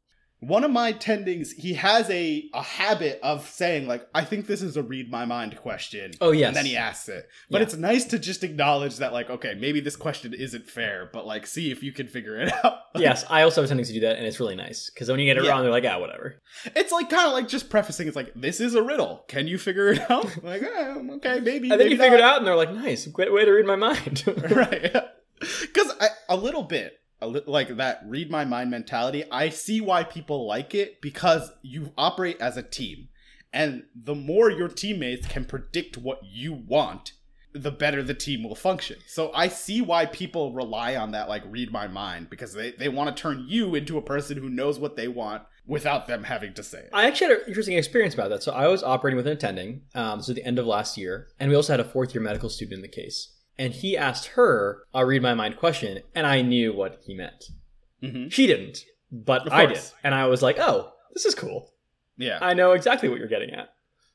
[0.44, 4.60] One of my tendings, he has a, a habit of saying, like, I think this
[4.60, 6.10] is a read my mind question.
[6.20, 6.48] Oh, yes.
[6.48, 7.28] And then he asks it.
[7.48, 7.62] But Yeah.
[7.62, 11.46] it's nice to just acknowledge that, like, okay, maybe this question isn't fair, but, like,
[11.46, 12.78] see if you can figure it out.
[12.96, 15.20] yes, I also have a tendency to do that, and it's really nice because when
[15.20, 15.50] you get it Yeah.
[15.52, 16.40] wrong, they're like, ah, whatever.
[16.74, 18.08] It's like kind of like just prefacing.
[18.08, 19.24] It's like this is a riddle.
[19.28, 20.42] Can you figure it out?
[20.42, 21.70] like, eh, okay, maybe.
[21.70, 23.64] And then maybe you figure it out, and they're like, nice, great way to read
[23.66, 24.24] my mind.
[24.50, 24.92] right?
[25.38, 25.92] Because
[26.28, 29.24] a little bit, li- like that read my mind mentality.
[29.30, 33.08] I see why people like it because you operate as a team,
[33.52, 37.12] and the more your teammates can predict what you want,
[37.52, 38.96] the better the team will function.
[39.06, 42.88] So I see why people rely on that, like read my mind, because they they
[42.88, 46.52] want to turn you into a person who knows what they want without them having
[46.54, 46.90] to say it.
[46.92, 48.42] I actually had an interesting experience about that.
[48.42, 51.50] So I was operating with an attending, um, so the end of last year, and
[51.50, 53.32] we also had a fourth year medical student in the case.
[53.62, 57.44] And he asked her a read my mind question, and I knew what he meant.
[58.02, 59.78] hmm She didn't, but I did.
[60.02, 61.72] And I was like, oh, this is cool.
[62.16, 62.40] Yeah.
[62.42, 63.68] I know exactly what you're getting at.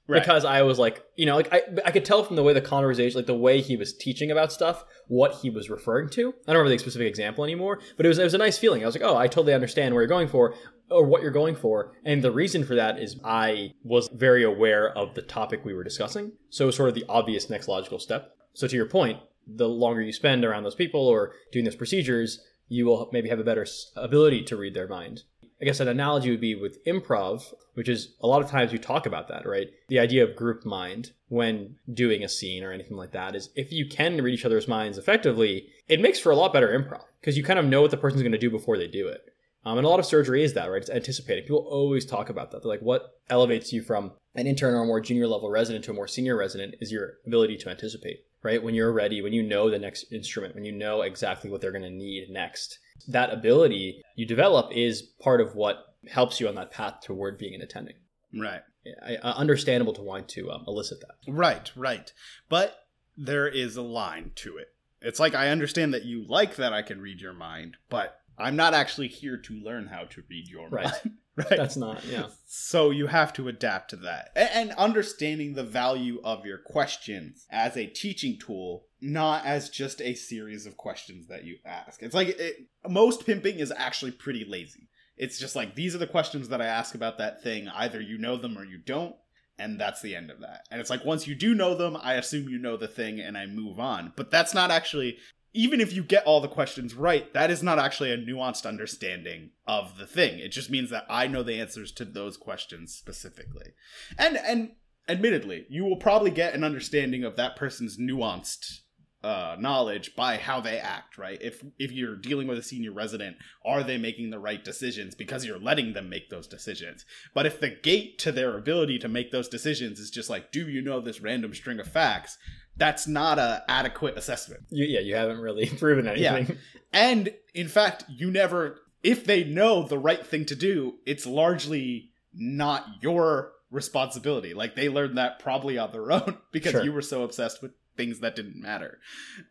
[0.05, 0.21] Right.
[0.21, 2.59] Because I was like, you know, like I, I could tell from the way the
[2.59, 6.33] conversation, like the way he was teaching about stuff, what he was referring to.
[6.45, 8.83] I don't remember the specific example anymore, but it was it was a nice feeling.
[8.83, 10.55] I was like, oh, I totally understand where you're going for,
[10.89, 14.97] or what you're going for, and the reason for that is I was very aware
[14.97, 17.99] of the topic we were discussing, so it was sort of the obvious next logical
[17.99, 18.33] step.
[18.53, 22.39] So to your point, the longer you spend around those people or doing those procedures,
[22.67, 25.23] you will maybe have a better ability to read their mind.
[25.61, 28.77] I guess an analogy would be with improv, which is a lot of times we
[28.77, 29.67] talk about that, right?
[29.87, 33.71] The idea of group mind when doing a scene or anything like that is if
[33.71, 37.37] you can read each other's minds effectively, it makes for a lot better improv because
[37.37, 39.33] you kind of know what the person's going to do before they do it.
[39.65, 40.81] Um, and a lot of surgery is that, right?
[40.81, 41.43] It's anticipating.
[41.43, 42.61] People always talk about that.
[42.61, 45.91] They're like, what elevates you from an intern or a more junior level resident to
[45.91, 48.61] a more senior resident is your ability to anticipate, right?
[48.63, 51.71] When you're ready, when you know the next instrument, when you know exactly what they're
[51.71, 52.79] going to need next.
[53.07, 57.53] That ability you develop is part of what helps you on that path toward being
[57.55, 57.95] an attending.
[58.33, 58.61] Right.
[59.05, 61.31] I- understandable to want to um, elicit that.
[61.31, 62.11] Right, right.
[62.49, 62.77] But
[63.17, 64.67] there is a line to it.
[65.01, 68.55] It's like I understand that you like that I can read your mind, but I'm
[68.55, 70.85] not actually here to learn how to read your Right.
[70.85, 71.17] mind.
[71.37, 71.49] Right.
[71.49, 72.27] That's not, yeah.
[72.47, 74.31] So you have to adapt to that.
[74.35, 80.15] And understanding the value of your questions as a teaching tool, not as just a
[80.15, 82.01] series of questions that you ask.
[82.01, 84.89] It's like it, most pimping is actually pretty lazy.
[85.15, 87.67] It's just like these are the questions that I ask about that thing.
[87.69, 89.15] Either you know them or you don't,
[89.59, 90.61] and that's the end of that.
[90.71, 93.37] And it's like once you do know them, I assume you know the thing and
[93.37, 94.13] I move on.
[94.15, 95.17] But that's not actually
[95.57, 99.49] even if you get all the questions right, that is not actually a nuanced understanding
[99.65, 100.37] of the thing.
[100.37, 103.71] It just means that I know the answers to those questions specifically.
[104.19, 104.73] And and
[105.09, 108.81] admittedly, you will probably get an understanding of that person's nuanced
[109.23, 111.41] uh, knowledge by how they act, right?
[111.41, 115.43] If if you're dealing with a senior resident, are they making the right decisions because
[115.43, 117.03] you're letting them make those decisions?
[117.33, 120.69] But if the gate to their ability to make those decisions is just like, do
[120.69, 122.37] you know this random string of facts?
[122.77, 124.63] That's not a adequate assessment.
[124.69, 126.47] You, yeah, you haven't really proven anything.
[126.47, 126.55] Yeah.
[126.93, 132.11] And in fact, you never, if they know the right thing to do, it's largely
[132.33, 134.53] not your responsibility.
[134.53, 136.83] Like they learned that probably on their own because Sure.
[136.83, 138.99] you were so obsessed with things that didn't matter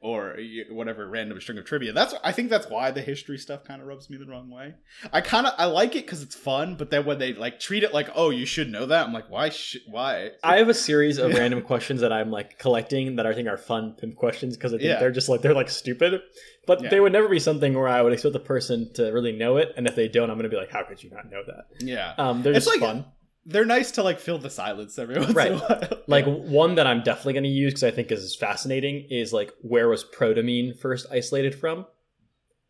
[0.00, 0.36] or
[0.70, 1.92] whatever random string of trivia.
[1.92, 4.74] That's I think that's why the history stuff kind of rubs me the wrong way.
[5.12, 7.82] I kind of I like it cuz it's fun, but then when they like treat
[7.82, 10.74] it like, "Oh, you should know that." I'm like, "Why sh- why?" I have a
[10.74, 11.38] series of Yeah.
[11.38, 14.76] random questions that I'm like collecting that I think are fun pimp questions because I
[14.78, 15.00] think Yeah.
[15.00, 16.20] they're just like they're like stupid,
[16.66, 16.88] but Yeah.
[16.90, 19.72] they would never be something where I would expect the person to really know it,
[19.76, 21.64] and if they don't, I'm going to be like, how could you not know that?
[21.80, 22.14] yeah.
[22.18, 23.04] Um, they're It's just like- fun.
[23.48, 25.52] They're nice to like fill the silence every once Right.
[25.52, 25.88] in a while.
[26.08, 29.52] Like one that I'm definitely going to use because I think is fascinating is like
[29.62, 31.86] where was protamine first isolated from?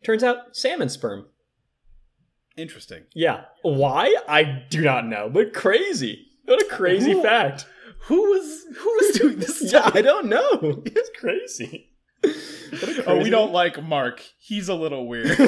[0.05, 1.27] Turns out salmon sperm.
[2.57, 3.05] interesting.
[3.15, 4.15] Yeah, why?
[4.29, 6.27] I do not know, but crazy.
[6.45, 7.67] What a crazy Who- fact.
[8.09, 9.63] Who was who was doing this?
[9.73, 9.91] Yeah.
[9.93, 10.83] I don't know.
[10.87, 11.91] It's crazy.
[12.25, 12.31] A
[13.07, 14.23] Oh, we don't like Mark.
[14.39, 15.39] He's a little weird.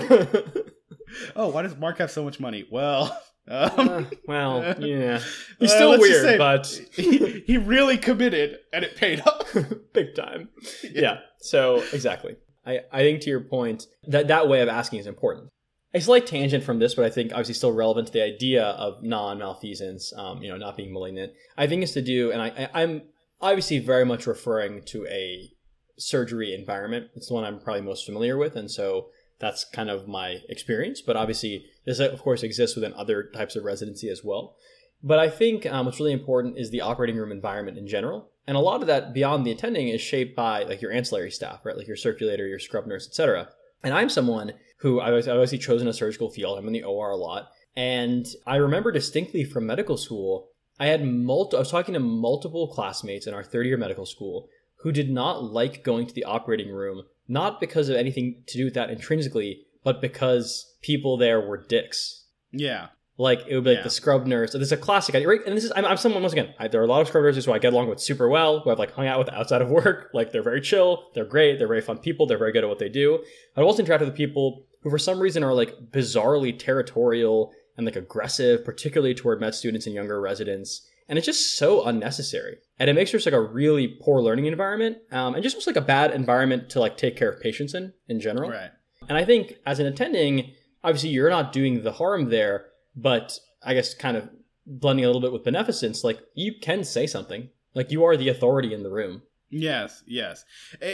[1.36, 2.66] oh, why does Mark have so much money?
[2.70, 3.16] Well,
[3.48, 5.20] um, Uh, well, yeah.
[5.58, 9.56] He's uh, still let's weird, say but he, he really committed, and it paid off.
[9.92, 10.48] big time.
[10.90, 11.18] Yeah.
[11.40, 12.36] So exactly.
[12.66, 15.48] I, I think to your point, that that way of asking is important.
[15.94, 19.02] A slight tangent from this, but I think obviously still relevant to the idea of
[19.02, 21.32] non-malfeasance, um, you know, not being malignant.
[21.56, 23.02] I think is to do, and I, I, I'm
[23.40, 25.50] obviously very much referring to a
[25.98, 27.08] surgery environment.
[27.14, 31.00] It's the one I'm probably most familiar with, and so that's kind of my experience.
[31.00, 34.56] But obviously, this of course exists within other types of residency as well.
[35.02, 38.56] But I think um, what's really important is the operating room environment in general, and
[38.56, 41.76] a lot of that beyond the attending is shaped by like your ancillary staff, right?
[41.76, 43.48] Like your circulator, your scrub nurse, etc.
[43.82, 46.58] And I'm someone who I've I've obviously chosen a surgical field.
[46.58, 51.04] I'm in the OR a lot, and I remember distinctly from medical school, I had
[51.04, 54.48] multi- I was talking to multiple classmates in our third year medical school
[54.80, 58.64] who did not like going to the operating room, not because of anything to do
[58.64, 62.24] with that intrinsically, but because people there were dicks.
[62.52, 62.88] Yeah.
[63.20, 63.82] Like it would be like Yeah.
[63.84, 64.52] the scrub nurse.
[64.52, 65.40] This is a classic, right?
[65.44, 66.54] And this is I'm, I'm someone once again.
[66.58, 68.60] I, there are a lot of scrub nurses who I get along with super well,
[68.60, 70.10] who I've like hung out with outside of work.
[70.14, 72.78] Like they're very chill, they're great, they're very fun people, they're very good at what
[72.78, 73.22] they do.
[73.56, 77.96] I've also interacted with people who, for some reason, are like bizarrely territorial and like
[77.96, 80.86] aggressive, particularly toward med students and younger residents.
[81.08, 84.44] And it's just so unnecessary, and it makes for just like a really poor learning
[84.44, 87.72] environment, um, and just was like a bad environment to like take care of patients
[87.72, 88.50] in in general.
[88.50, 88.70] Right.
[89.08, 90.52] And I think as an attending,
[90.84, 94.28] obviously you're not doing the harm there, but I guess kind of
[94.66, 97.48] blending a little bit with beneficence, like you can say something.
[97.74, 99.22] Like you are the authority in the room.
[99.50, 100.44] Yes, yes.
[100.82, 100.86] I-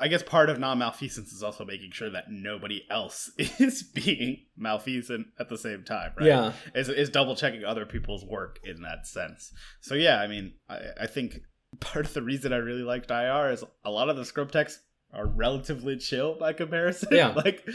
[0.00, 4.46] I- I guess part of non-malfeasance is also making sure that nobody else is being
[4.56, 6.26] malfeasant at the same time, right?
[6.26, 6.52] Yeah.
[6.74, 9.52] Is, is double checking other people's work in that sense.
[9.82, 11.40] So yeah, I mean, I, I think
[11.80, 14.80] part of the reason I really liked IR is a lot of the scrub techs
[15.12, 17.08] are relatively chill by comparison.
[17.12, 17.28] Yeah.
[17.36, 17.66] like,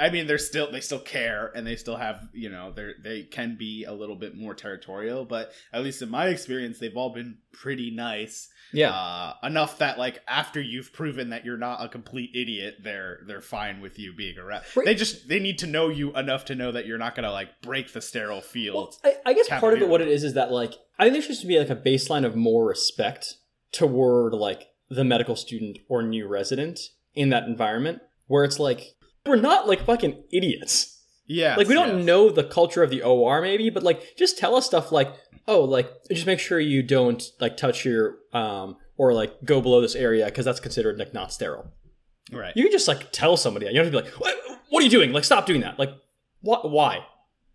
[0.00, 3.22] I mean, they're still they still care and they still have you know they they
[3.24, 7.12] can be a little bit more territorial, but at least in my experience, they've all
[7.12, 8.90] been pretty nice Yeah.
[8.94, 13.40] uh, enough that like after you've proven that you're not a complete idiot, they're they're
[13.42, 14.62] fine with you being around.
[14.74, 14.86] Right.
[14.86, 17.60] They just they need to know you enough to know that you're not gonna like
[17.60, 18.96] break the sterile field.
[19.04, 21.26] Well, I, I guess part of it, what it is, is that like I think
[21.26, 23.34] there should be like a baseline of more respect
[23.72, 26.80] toward like the medical student or new resident
[27.14, 28.94] in that environment, where it's like
[29.26, 31.02] we're not like fucking idiots.
[31.26, 34.54] yeah, like we don't know the culture of the OR maybe, but like just tell
[34.56, 35.12] us stuff like,
[35.46, 39.80] oh, like just make sure you don't like touch your um or like go below
[39.80, 41.70] this area because that's considered like not sterile.
[42.32, 42.52] right.
[42.56, 43.72] You can just like tell somebody that.
[43.74, 44.34] You don't have to be like, what,
[44.70, 45.12] what are you doing?
[45.12, 45.78] Like stop doing that.
[45.78, 45.90] Like
[46.40, 46.70] what?
[46.70, 47.04] Why?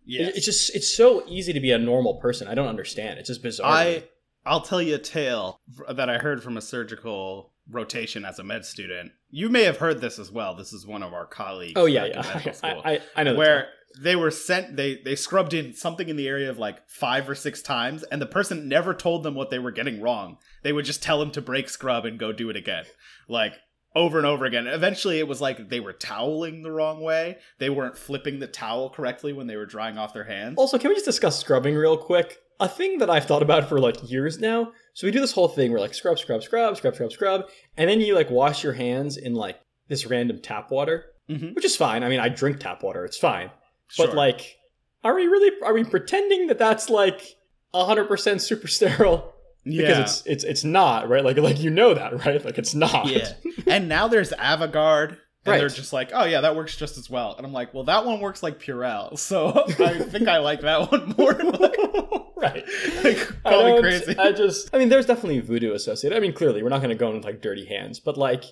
[0.06, 2.46] Yeah, It- It's just it's so easy to be a normal person.
[2.48, 3.18] I don't understand.
[3.18, 3.70] It's just bizarre.
[3.72, 4.04] I
[4.46, 8.64] I'll tell you a tale that I heard from a surgical rotation as a med
[8.64, 9.12] student.
[9.30, 10.54] You may have heard this as well.
[10.54, 11.74] This is one of our colleagues.
[11.76, 12.22] oh yeah, yeah.
[12.52, 12.82] school.
[12.84, 13.34] I, I, I know.
[13.34, 13.68] where
[14.02, 17.34] they were sent they they scrubbed in something in the area of like five or
[17.34, 20.84] six times and the person never told them what they were getting wrong they would
[20.84, 22.84] just tell them to break scrub and go do it again
[23.28, 23.54] like
[23.94, 27.70] over and over again eventually it was like they were toweling the wrong way they
[27.70, 30.94] weren't flipping the towel correctly when they were drying off their hands Also, can we
[30.96, 32.38] just discuss scrubbing real quick?
[32.60, 34.72] A thing that I've thought about for like years now.
[34.94, 37.42] So we do this whole thing where like scrub, scrub, scrub, scrub, scrub, scrub,
[37.76, 41.54] and then you like wash your hands in like this random tap water, Mhm.
[41.54, 42.04] which is fine.
[42.04, 43.50] I mean, I drink tap water; it's fine.
[43.98, 44.56] But like,
[45.02, 45.50] are we really?
[45.64, 47.36] Are we pretending that that's like
[47.74, 49.32] hundred percent super sterile?
[49.66, 49.80] Yeah.
[49.88, 51.24] Because it's it's it's not right.
[51.24, 52.44] Like like you know that right?
[52.44, 53.06] Like it's not.
[53.08, 53.32] yeah
[53.66, 55.16] and now there's Avagard
[55.46, 55.58] and Right.
[55.58, 57.34] they're just like, oh yeah, that works just as well.
[57.36, 60.90] And I'm like, well, that one works like Purell, so I think I like that
[60.90, 61.32] one more.
[62.36, 62.64] right.
[63.04, 64.16] like, I call me crazy.
[64.18, 66.16] I just, I mean, there's definitely voodoo associated.
[66.16, 68.44] I mean, clearly, we're not going to go in with like dirty hands, but like,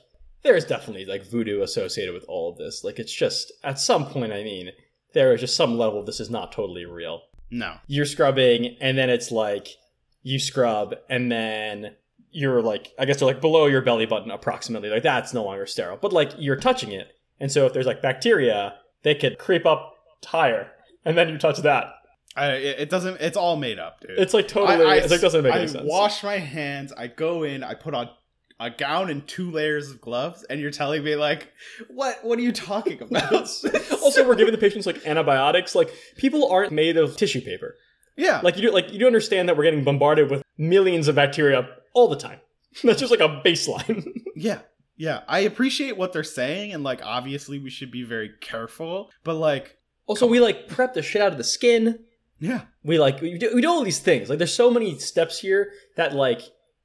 [0.43, 2.83] there's definitely like voodoo associated with all of this.
[2.85, 4.71] Like, it's just at some point, I mean,
[5.15, 7.23] there is just some level this is not totally real.
[7.51, 9.69] no, You're scrubbing, and then it's like
[10.23, 11.95] you scrub, and then
[12.33, 14.89] you're like, I guess they're like below your belly button approximately.
[14.91, 17.09] Like, that's no longer sterile, but like you're touching it,
[17.41, 20.71] and so if there's like bacteria, they could creep up higher,
[21.05, 21.87] and then you touch that.
[22.35, 23.21] I, it it doesn't.
[23.21, 24.19] It's all made up, dude.
[24.19, 25.85] It's like totally, I, I, like doesn't make I any sense.
[25.87, 26.93] wash my hands.
[26.97, 27.63] I go in.
[27.63, 28.09] I put on
[28.59, 31.53] a gown and two layers of gloves, and you're telling me like,
[31.89, 32.25] what?
[32.25, 33.33] What are you talking about?
[33.93, 35.75] also, we're giving the patients like antibiotics.
[35.75, 37.75] Like people aren't made of tissue paper.
[38.17, 41.17] yeah, Like you do, like you do understand that we're getting bombarded with millions of
[41.17, 42.41] bacteria all the time.
[42.85, 44.07] That's just like a baseline.
[44.37, 44.61] yeah,
[44.97, 45.21] yeah.
[45.29, 49.11] I appreciate what they're saying, and like, obviously, we should be very careful.
[49.25, 49.77] But like,
[50.07, 52.01] also, we like prep the shit out of the skin.
[52.41, 54.29] yeah, We like we do, we do all these things.
[54.31, 56.41] Like there's so many steps here that like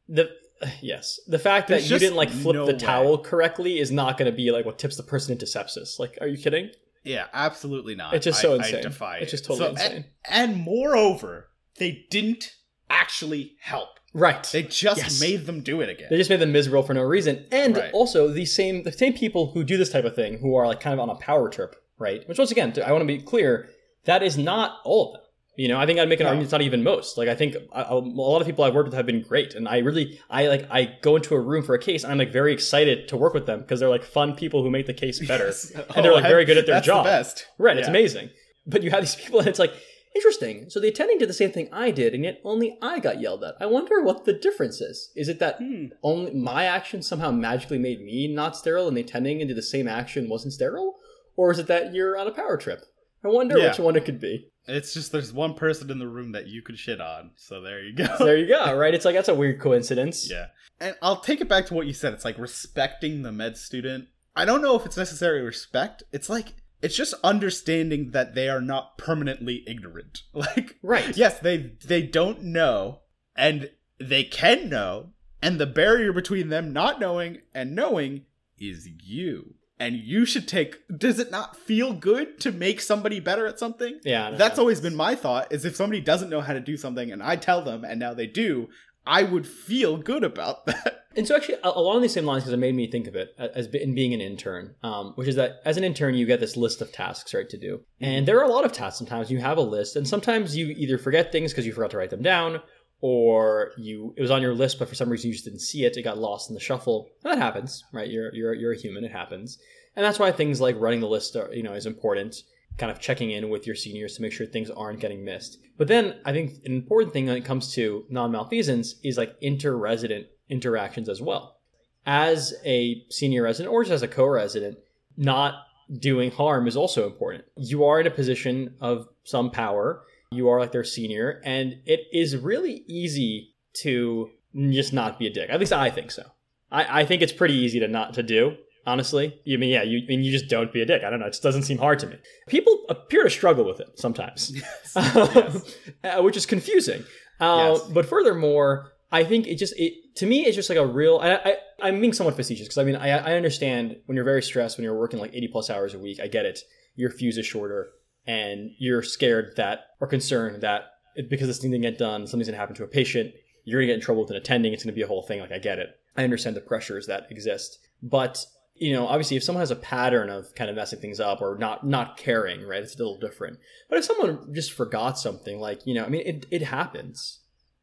[0.09, 0.29] the
[0.81, 2.77] yes the fact that you didn't like flip no the way.
[2.79, 5.99] towel correctly is not going to be like what tips the person into sepsis.
[5.99, 6.69] Like, are you kidding?
[7.03, 8.13] yeah, absolutely not.
[8.13, 8.81] It's just so I insane.
[8.83, 9.37] defy It's it.
[9.37, 10.05] just totally So, and- insane.
[10.29, 11.47] and moreover,
[11.77, 12.53] they didn't
[12.89, 13.89] actually help.
[14.17, 14.43] Right.
[14.51, 15.21] They just Yes.
[15.21, 16.07] made them do it again.
[16.09, 17.45] They just made them miserable for no reason.
[17.51, 17.93] And Right.
[17.93, 20.79] also the same the same people who do this type of thing who are like
[20.79, 22.27] kind of on a power trip, right?
[22.27, 23.69] Which once again, I want to be clear,
[24.05, 25.21] that is not all of them.
[25.55, 26.29] You know, I think I'd make an No.
[26.29, 27.17] argument it's not even most.
[27.17, 29.67] Like I think a, a lot of people I've worked with have been great, and
[29.67, 32.31] I really, I like, I go into a room for a case, and I'm like
[32.31, 35.19] very excited to work with them because they're like fun people who make the case
[35.27, 35.71] better, Yes.
[35.95, 37.05] and they're like Oh, very good at their job.
[37.05, 37.45] The best.
[37.57, 38.29] Right, it's amazing.
[38.67, 39.73] But you have these people, and it's like
[40.17, 40.69] interesting.
[40.69, 43.43] So the attending did the same thing I did, and yet only I got yelled
[43.43, 43.55] at.
[43.59, 45.11] I wonder what the difference is.
[45.15, 45.85] Is it that Hmm.
[46.03, 49.61] only my action somehow magically made me not sterile, and the attending and did the
[49.61, 50.95] same action wasn't sterile,
[51.35, 52.83] or is it that you're on a power trip?
[53.23, 53.69] I wonder Yeah.
[53.69, 54.49] which one it could be.
[54.67, 57.31] It's just there's one person in the room that you could shit on.
[57.35, 58.05] So there you go.
[58.19, 58.75] There you go.
[58.77, 58.93] Right?
[58.93, 60.29] It's like that's a weird coincidence.
[60.29, 60.47] Yeah.
[60.79, 62.13] And I'll take it back to what you said.
[62.13, 64.07] It's like respecting the med student.
[64.35, 66.03] I don't know if it's necessarily respect.
[66.11, 70.23] It's like it's just understanding that they are not permanently ignorant.
[70.33, 71.15] Like Right.
[71.17, 72.99] yes, they they don't know
[73.35, 73.69] and
[73.99, 75.11] they can know
[75.41, 78.25] and the barrier between them not knowing and knowing
[78.59, 79.53] is you.
[79.79, 83.99] And you should take does it not feel good to make somebody better at something?
[84.03, 84.31] Yeah.
[84.31, 84.63] That's know.
[84.63, 87.35] always been my thought is if somebody doesn't know how to do something and I
[87.35, 88.69] tell them and now they do,
[89.07, 90.93] I would feel good about that.
[91.17, 93.65] And so, actually, along these same lines, because it made me think of it as
[93.69, 96.79] in being an intern, um, which is that as an intern, you get this list
[96.79, 97.81] of tasks, right, to do.
[97.99, 98.99] And there are a lot of tasks.
[98.99, 101.97] Sometimes you have a list, and sometimes you either forget things because you forgot to
[101.97, 102.61] write them down,
[103.01, 105.85] or you it was on your list, but for some reason you just didn't see
[105.85, 105.97] it.
[105.97, 107.09] It got lost in the shuffle.
[107.23, 108.07] And that happens, right?
[108.07, 109.03] You're you're you're a human.
[109.03, 109.57] It happens,
[109.95, 112.43] and that's why things like running the list are you know is important.
[112.77, 115.59] Kind of checking in with your seniors to make sure things aren't getting missed.
[115.77, 119.35] But then I think an important thing when it comes to non malfeasance is like
[119.41, 121.57] inter-resident interactions as well.
[122.05, 124.77] As a senior resident or just as a co-resident,
[125.17, 125.55] not
[125.99, 127.45] doing harm is also important.
[127.55, 130.03] You are in a position of some power.
[130.31, 135.29] You are like their senior, and it is really easy to just not be a
[135.29, 135.49] dick.
[135.49, 136.23] At least I think so.
[136.71, 138.57] I, I think it's pretty easy to not to do.
[138.87, 141.03] Honestly, you mean yeah, you I mean you just don't be a dick.
[141.03, 141.27] I don't know.
[141.27, 142.15] It just doesn't seem hard to me.
[142.47, 144.53] People appear to struggle with it sometimes,
[144.95, 147.03] uh, which is confusing.
[147.39, 147.81] Uh, Yes.
[147.91, 151.19] But furthermore, I think it just it to me it's just like a real.
[151.21, 154.41] I, I I'm being somewhat facetious because I mean I I understand when you're very
[154.41, 156.19] stressed when you're working like 80 plus hours a week.
[156.19, 156.59] I get it.
[156.95, 157.89] Your fuse is shorter,
[158.25, 160.91] and you're scared that or concerned that
[161.29, 163.33] because this thing didn't get done, something's gonna happen to a patient.
[163.65, 164.73] You're gonna get in trouble with an attending.
[164.73, 165.39] It's gonna be a whole thing.
[165.41, 165.89] Like I get it.
[166.15, 168.43] I understand the pressures that exist, but
[168.79, 171.57] you know, obviously, if someone has a pattern of kind of messing things up or
[171.57, 173.59] not not caring, right, it's a little different.
[173.89, 177.39] But if someone just forgot something, like you know, I mean, it it happens,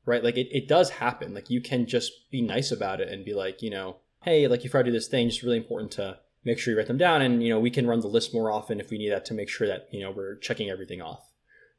[0.07, 0.23] right?
[0.23, 1.35] Like it, it does happen.
[1.35, 4.65] Like you can just be nice about it and be like, you know, hey, like
[4.65, 7.23] if I do this thing, it's really important to make sure you write them down,
[7.23, 9.35] and you know, we can run the list more often if we need that to
[9.35, 11.31] make sure that you know we're checking everything off.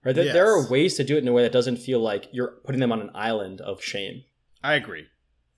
[0.04, 0.14] Right?
[0.14, 2.60] There, there are ways to do it in a way that doesn't feel like you're
[2.64, 4.24] putting them on an island of shame.
[4.64, 5.08] I agree.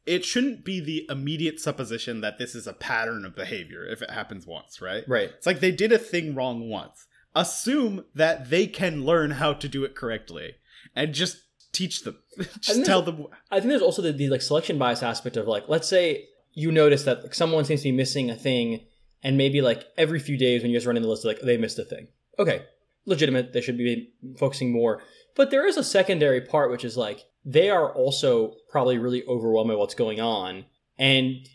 [0.08, 4.10] It shouldn't be the immediate supposition that this is a pattern of behavior if it
[4.10, 5.04] happens once, right?
[5.08, 5.30] Right.
[5.30, 7.06] It's like they did a thing wrong once.
[7.36, 10.56] Assume that they can learn how to do it correctly
[10.96, 11.38] and just
[11.72, 12.18] teach them.
[12.62, 13.28] just tell them.
[13.52, 16.72] I think there's also the, the like selection bias aspect of like, let's say you
[16.72, 18.86] notice that like, someone seems to be missing a thing,
[19.24, 21.58] and maybe like every few days when you guys run in the list, like they
[21.58, 22.08] missed a thing.
[22.40, 22.64] Okay,
[23.06, 23.54] legitimate.
[23.54, 25.02] They should be focusing more.
[25.36, 29.70] But there is a secondary part, which is like they are also probably really overwhelmed
[29.70, 30.66] by what's going on,
[30.98, 31.48] and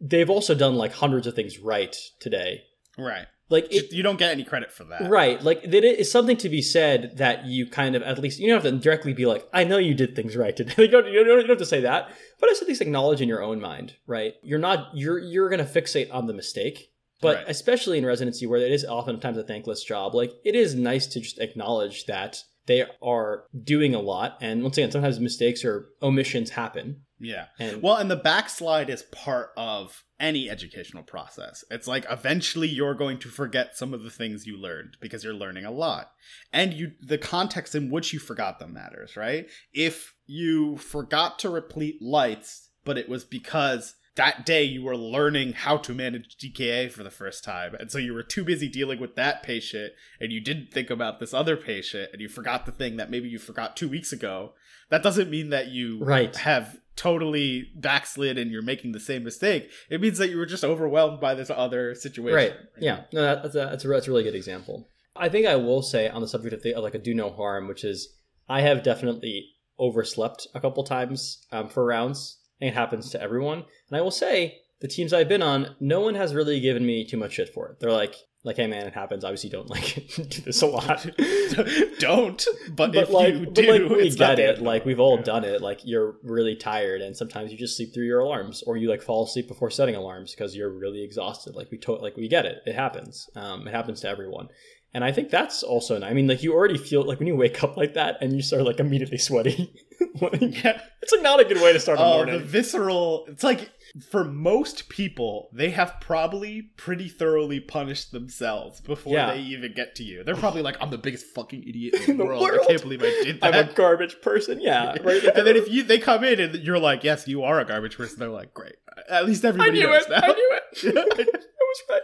[0.00, 2.62] they've also done like hundreds of things right today.
[2.98, 3.26] Right.
[3.50, 5.08] Like it, you don't get any credit for that.
[5.08, 5.42] Right.
[5.42, 8.62] Like there is something to be said that you kind of at least you don't
[8.62, 10.74] have to directly be like, I know you did things right today.
[10.82, 13.22] you, don't, you don't you don't have to say that, but it's at least acknowledge
[13.22, 14.34] in your own mind, right?
[14.42, 16.90] You're not you're you're gonna fixate on the mistake.
[17.20, 17.44] But Right.
[17.48, 21.20] especially in residency where it is oftentimes a thankless job, like it is nice to
[21.20, 24.38] just acknowledge that they are doing a lot.
[24.40, 27.00] And once again, sometimes mistakes or omissions happen.
[27.18, 27.46] Yeah.
[27.58, 31.64] And Well, and the backslide is part of any educational process.
[31.70, 35.34] It's like eventually you're going to forget some of the things you learned because you're
[35.34, 36.12] learning a lot.
[36.52, 39.48] And you the context in which you forgot them matters, right?
[39.72, 45.54] If you forgot to replete lytes, but it was because that day you were learning
[45.54, 49.00] how to manage DKA for the first time, and so you were too busy dealing
[49.00, 52.72] with that patient and you didn't think about this other patient and you forgot the
[52.72, 54.52] thing that maybe you forgot 2 weeks ago.
[54.90, 56.34] That doesn't mean that you Right.
[56.36, 59.70] have totally backslid and you're making the same mistake.
[59.88, 62.34] It means that you were just overwhelmed by this other situation.
[62.34, 62.54] Right.
[62.78, 63.04] Yeah.
[63.12, 64.88] No, that's a that's a that's a really good example.
[65.14, 67.68] I think I will say on the subject of the like a do no harm,
[67.68, 68.14] which is
[68.48, 72.38] I have definitely overslept a couple times um, for rounds.
[72.60, 76.00] Think it happens to everyone, and I will say the teams I've been on, no
[76.00, 77.80] one has really given me too much shit for it.
[77.80, 79.24] They're like, like, hey man, it happens.
[79.24, 81.04] Obviously, don't like do this a lot.
[81.98, 82.44] Don't.
[82.70, 84.62] But, but if like, you do, like we get it.
[84.62, 85.22] Like we've all Yeah.
[85.24, 85.60] done it.
[85.60, 89.02] Like you're really tired, and sometimes you just sleep through your alarms, or you like
[89.02, 91.54] fall asleep before setting alarms because you're really exhausted.
[91.56, 92.58] Like we to- like we get it.
[92.66, 93.28] It happens.
[93.34, 94.48] Um, it happens to everyone.
[94.94, 96.00] And I think that's also.
[96.02, 98.42] I mean, like you already feel like when you wake up like that and you
[98.42, 99.72] start like immediately sweaty.
[100.20, 100.80] Yeah.
[101.02, 102.38] it's like not a good way to start oh, the Oh, morning.
[102.38, 103.24] the visceral.
[103.28, 103.70] It's like
[104.10, 109.34] for most people, they have probably pretty thoroughly punished themselves before Yeah.
[109.34, 110.22] they even get to you.
[110.24, 112.42] They're probably like, "I'm the biggest fucking idiot in the, In the world.
[112.42, 113.54] I can't believe I did that.
[113.54, 114.60] I'm a garbage person.
[114.60, 115.22] Yeah, right.
[115.22, 117.96] and then if you they come in and you're like, "Yes, you are a garbage
[117.96, 118.76] person," they're like, "Great."
[119.08, 120.10] At least I everybody knew knows it.
[120.10, 120.20] now.
[120.22, 120.96] I knew it.
[121.16, 122.00] I was right.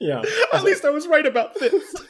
[0.00, 0.22] Yeah.
[0.52, 1.94] At least I was right about this.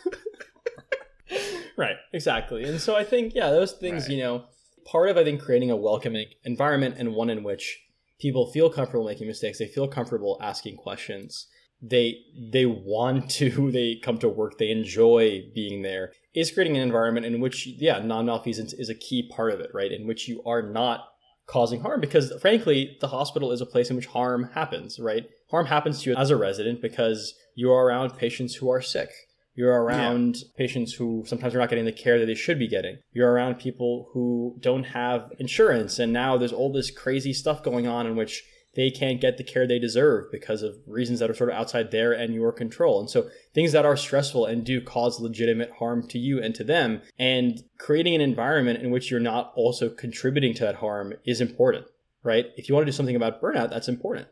[1.76, 2.62] Right, exactly.
[2.62, 4.12] And so I think, yeah, those things, Right.
[4.12, 4.44] you know,
[4.84, 7.80] part of I think creating a welcoming environment and one in which
[8.20, 11.48] people feel comfortable making mistakes, they feel comfortable asking questions.
[11.82, 12.18] They
[12.52, 16.12] they want to, they come to work, they enjoy being there.
[16.32, 19.90] Is creating an environment in which yeah, non-malfeasance is a key part of it, right?
[19.90, 21.08] In which you are not
[21.46, 25.26] causing harm because frankly, the hospital is a place in which harm happens, right?
[25.54, 29.10] Harm happens to you as a resident because you are around patients who are sick.
[29.54, 32.98] You're around patients who sometimes are not getting the care that they should be getting.
[33.12, 37.86] You're around people who don't have insurance, and now there's all this crazy stuff going
[37.86, 38.42] on in which
[38.74, 41.92] they can't get the care they deserve because of reasons that are sort of outside
[41.92, 42.98] their and your control.
[42.98, 46.64] And so things that are stressful and do cause legitimate harm to you and to
[46.64, 51.40] them, and creating an environment in which you're not also contributing to that harm is
[51.40, 51.86] important,
[52.24, 52.46] right?
[52.56, 54.26] If you want to do something about burnout, that's important.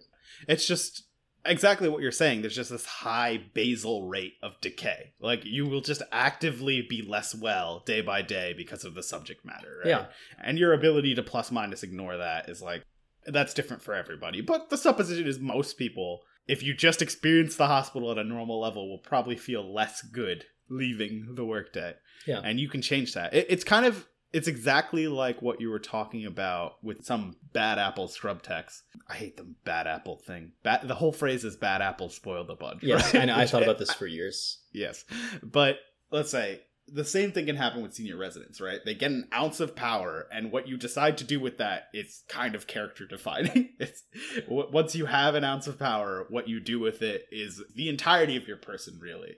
[0.49, 1.05] it's just
[1.45, 2.41] exactly what you're saying.
[2.43, 5.13] There's just this high basal rate of decay.
[5.21, 9.45] Like you will just actively be less well day by day because of the subject
[9.45, 9.89] matter right?
[9.89, 10.07] Yeah.
[10.43, 12.83] and your ability to plus minus ignore that is like
[13.27, 14.41] that's different for everybody.
[14.41, 18.61] But the supposition is most people if you just experience the hospital at a normal
[18.61, 21.95] level will probably feel less good leaving the workday.
[22.27, 22.41] Yeah.
[22.45, 23.35] and you can change that.
[23.35, 27.79] It, it's kind of it's exactly like what you were talking about with some bad
[27.79, 28.83] apple scrub techs.
[29.09, 30.53] I hate the bad apple thing.
[30.63, 32.83] Bad, the whole phrase is bad apple spoiled the bunch.
[32.83, 33.23] Yes, right?
[33.23, 33.37] I know.
[33.37, 34.63] I thought about this for years.
[34.73, 35.05] Yes.
[35.43, 35.79] But
[36.11, 38.81] let's say the same thing can happen with senior residents, right?
[38.85, 42.25] They get an ounce of power, and what you decide to do with that is
[42.29, 43.71] kind of character defining.
[43.79, 44.05] It's
[44.49, 48.37] once you have an ounce of power, what you do with it is the entirety
[48.37, 49.37] of your person, really.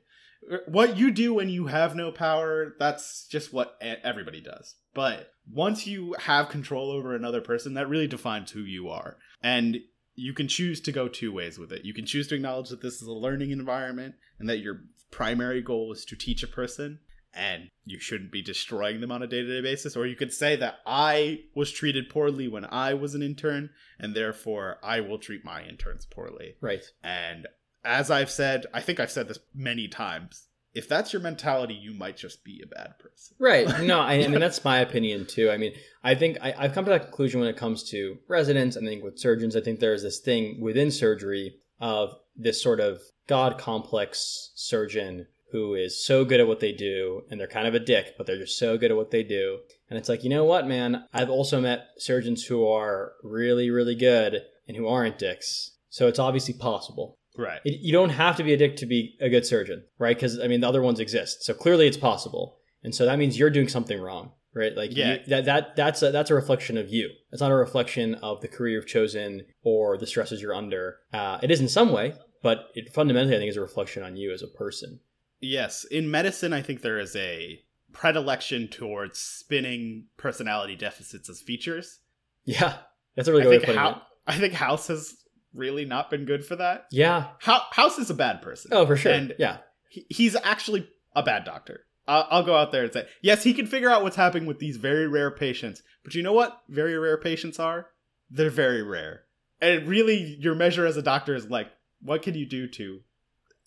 [0.66, 4.76] What you do when you have no power, that's just what everybody does.
[4.94, 9.16] But once you have control over another person, that really defines who you are.
[9.42, 9.78] And
[10.14, 11.84] you can choose to go two ways with it.
[11.84, 15.60] You can choose to acknowledge that this is a learning environment and that your primary
[15.60, 17.00] goal is to teach a person
[17.36, 20.78] and you shouldn't be destroying them on a day-to-day basis or you could say that
[20.86, 25.64] I was treated poorly when I was an intern and therefore I will treat my
[25.64, 26.54] interns poorly.
[26.60, 26.84] Right.
[27.02, 27.48] And
[27.84, 31.94] as I've said, I think I've said this many times, if that's your mentality, you
[31.94, 33.36] might just be a bad person.
[33.38, 33.82] Right.
[33.82, 35.50] No, I, I mean that's my opinion too.
[35.50, 35.72] I mean,
[36.02, 38.76] I think I, I've come to that conclusion when it comes to residents.
[38.76, 43.00] I think with surgeons, I think there's this thing within surgery of this sort of
[43.28, 47.74] god complex surgeon who is so good at what they do, and they're kind of
[47.74, 49.60] a dick, but they're just so good at what they do.
[49.88, 51.04] And it's like, you know what, man?
[51.12, 55.76] I've also met surgeons who are really, really good and who aren't dicks.
[55.90, 57.18] So it's obviously possible.
[57.36, 57.60] Right.
[57.64, 60.16] It, you don't have to be a dick to be a good surgeon, right?
[60.16, 63.38] Because I mean, the other ones exist, so clearly it's possible, and so that means
[63.38, 64.74] you're doing something wrong, right?
[64.76, 65.14] Like, Yeah.
[65.14, 67.10] you, that that that's a, that's a reflection of you.
[67.32, 70.98] It's not a reflection of the career you've chosen or the stresses you're under.
[71.12, 74.16] Uh, it is in some way, but it fundamentally, I think, is a reflection on
[74.16, 75.00] you as a person.
[75.40, 77.60] Yes, in medicine, I think there is a
[77.92, 82.00] predilection towards spinning personality deficits as features.
[82.44, 82.76] Yeah,
[83.16, 83.96] that's a really I good way of putting Hou- it.
[84.26, 85.16] I think House has
[85.54, 86.86] really not been good for that.
[86.90, 87.28] Yeah.
[87.42, 88.70] Hou- House is a bad person.
[88.74, 89.12] Oh, for sure.
[89.12, 89.58] And yeah.
[89.88, 91.86] he- he's actually a bad doctor.
[92.06, 94.58] I'll, I'll go out there and say, yes, he can figure out what's happening with
[94.58, 95.82] these very rare patients.
[96.02, 97.86] But you know what very rare patients are?
[98.30, 99.22] They're very rare.
[99.60, 101.68] And really, your measure as a doctor is like,
[102.02, 103.00] what can you do to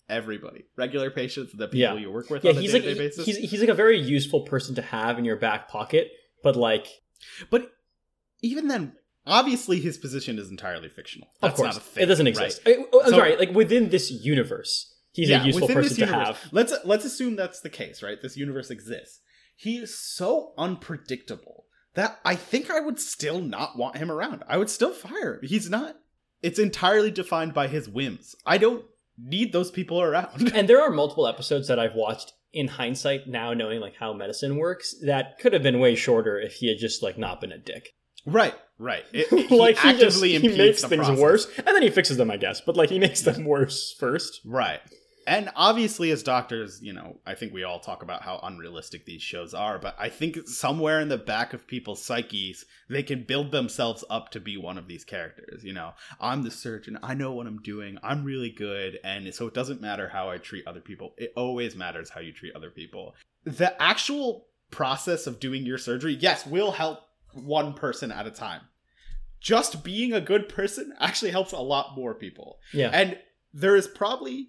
[0.08, 0.66] everybody?
[0.76, 1.94] Regular patients, the people Yeah.
[1.94, 3.26] you work with Yeah, on a he's like day-to-day basis.
[3.26, 6.12] he's he's like a very useful person to have in your back pocket,
[6.42, 6.86] but like
[7.50, 7.72] But
[8.42, 8.92] even then,
[9.28, 11.28] obviously, his position is entirely fictional.
[11.42, 12.02] Of course, not a thing.
[12.04, 12.34] it doesn't right?
[12.34, 12.60] exist.
[12.66, 16.38] I, oh, I'm So- sorry, like within this universe, he's a useful person to have.
[16.52, 18.20] Let's let's assume that's the case, right?
[18.20, 19.20] This universe exists.
[19.56, 21.64] He is so unpredictable
[21.94, 24.44] that I think I would still not want him around.
[24.48, 25.40] I would still fire him.
[25.48, 25.96] He's not.
[26.42, 28.36] It's entirely defined by his whims.
[28.46, 28.84] I don't
[29.20, 30.52] need those people around.
[30.54, 34.56] And there are multiple episodes that I've watched in hindsight, now knowing like how medicine
[34.56, 37.58] works, that could have been way shorter if he had just like not been a
[37.58, 37.94] dick.
[38.24, 39.04] right, right.
[39.12, 41.18] It, it- he like he just he makes things process.
[41.18, 42.60] worse, and then he fixes them, I guess.
[42.60, 44.40] But like he makes them worse first.
[44.44, 44.80] Right.
[45.26, 49.20] And obviously, as doctors, you know, I think we all talk about how unrealistic these
[49.20, 53.52] shows are, but I think somewhere in the back of people's psyches, they can build
[53.52, 55.62] themselves up to be one of these characters.
[55.64, 59.46] You know, I'm the surgeon, I know what I'm doing, I'm really good, and so
[59.46, 61.12] it doesn't matter how I treat other people.
[61.18, 63.14] It always matters how you treat other people.
[63.44, 67.00] The actual process of doing your surgery, yes, will help
[67.34, 68.62] one person at a time.
[69.40, 72.58] Just being a good person actually helps a lot more people.
[72.72, 72.90] Yeah.
[72.92, 73.18] And
[73.54, 74.48] there is probably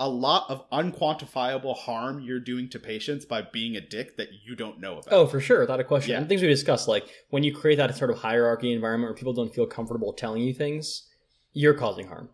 [0.00, 4.54] a lot of unquantifiable harm you're doing to patients by being a dick that you
[4.54, 5.12] don't know about.
[5.12, 6.12] Oh, for sure, without a question.
[6.12, 6.18] Yeah.
[6.18, 9.32] And things we discussed, like when you create that sort of hierarchy environment where people
[9.32, 11.08] don't feel comfortable telling you things,
[11.52, 12.28] you're causing harm.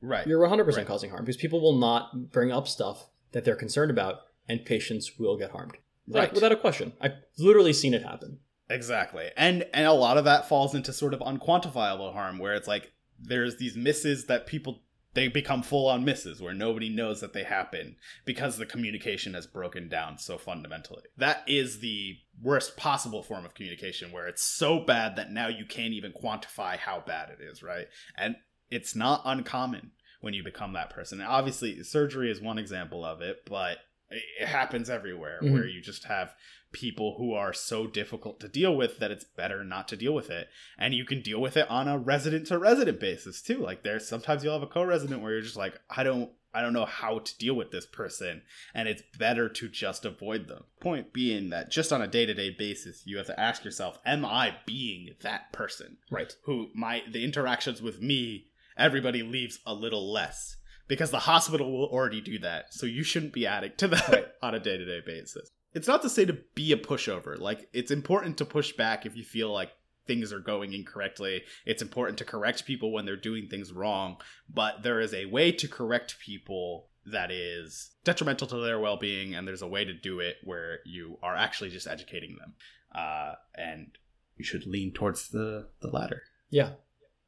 [0.00, 0.26] right.
[0.26, 0.86] You're 100% Right.
[0.86, 5.18] causing harm because people will not bring up stuff that they're concerned about, and patients
[5.18, 5.76] will get harmed.
[6.06, 6.34] Like, Right.
[6.34, 6.92] without a question.
[7.00, 8.38] I've literally seen it happen.
[8.74, 9.30] Exactly.
[9.36, 12.92] And and a lot of that falls into sort of unquantifiable harm where it's like
[13.18, 14.82] there's these misses that people
[15.14, 17.94] they become full on misses where nobody knows that they happen
[18.24, 21.04] because the communication has broken down so fundamentally.
[21.16, 25.66] That is the worst possible form of communication where it's so bad that now you
[25.66, 27.86] can't even quantify how bad it is, right?
[28.16, 28.34] And
[28.72, 31.20] it's not uncommon when you become that person.
[31.20, 33.78] And obviously, surgery is one example of it, but
[34.10, 35.52] it happens everywhere Mhm.
[35.52, 36.34] where you just have
[36.74, 40.28] people who are so difficult to deal with that it's better not to deal with
[40.28, 40.48] it.
[40.76, 43.58] And you can deal with it on a resident to resident basis too.
[43.58, 46.72] Like there's sometimes you'll have a co-resident where you're just like, I don't I don't
[46.72, 48.42] know how to deal with this person
[48.74, 50.64] and it's better to just avoid them.
[50.80, 54.54] Point being that just on a day-to-day basis, you have to ask yourself, am I
[54.66, 55.96] being that person?
[56.10, 56.32] Right.
[56.44, 58.46] who my the interactions with me
[58.76, 60.56] everybody leaves a little less
[60.86, 64.26] because the hospital will already do that so you shouldn't be adding to that Right.
[64.42, 68.38] on a day-to-day basis it's not to say to be a pushover like it's important
[68.38, 69.70] to push back if you feel like
[70.06, 74.16] things are going incorrectly it's important to correct people when they're doing things wrong
[74.52, 79.46] but there is a way to correct people that is detrimental to their well-being and
[79.48, 82.54] there's a way to do it where you are actually just educating them
[82.94, 83.98] uh, and
[84.36, 86.70] you should lean towards the the latter Yeah.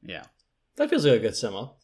[0.03, 0.25] yeah
[0.77, 1.79] That feels like a good sum up.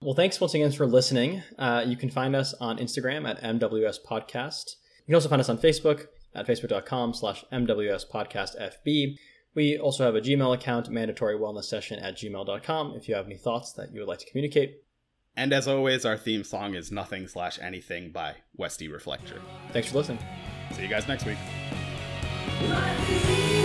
[0.00, 1.42] Well, thanks once again for listening.
[1.58, 4.74] Uh, you can find us on Instagram at MWS Podcast.
[5.06, 9.16] You can also find us on Facebook at facebook.com slash MWS Podcast FB.
[9.54, 13.36] We also have a Gmail account, mandatory wellness session at gmail.com, if you have any
[13.36, 14.82] thoughts that you would like to communicate.
[15.36, 19.40] And as always, our theme song is Nothing Slash Anything by Westy Reflector.
[19.72, 20.20] Thanks for listening.
[20.72, 21.38] See you guys next week.
[22.68, 23.63] Life is easy.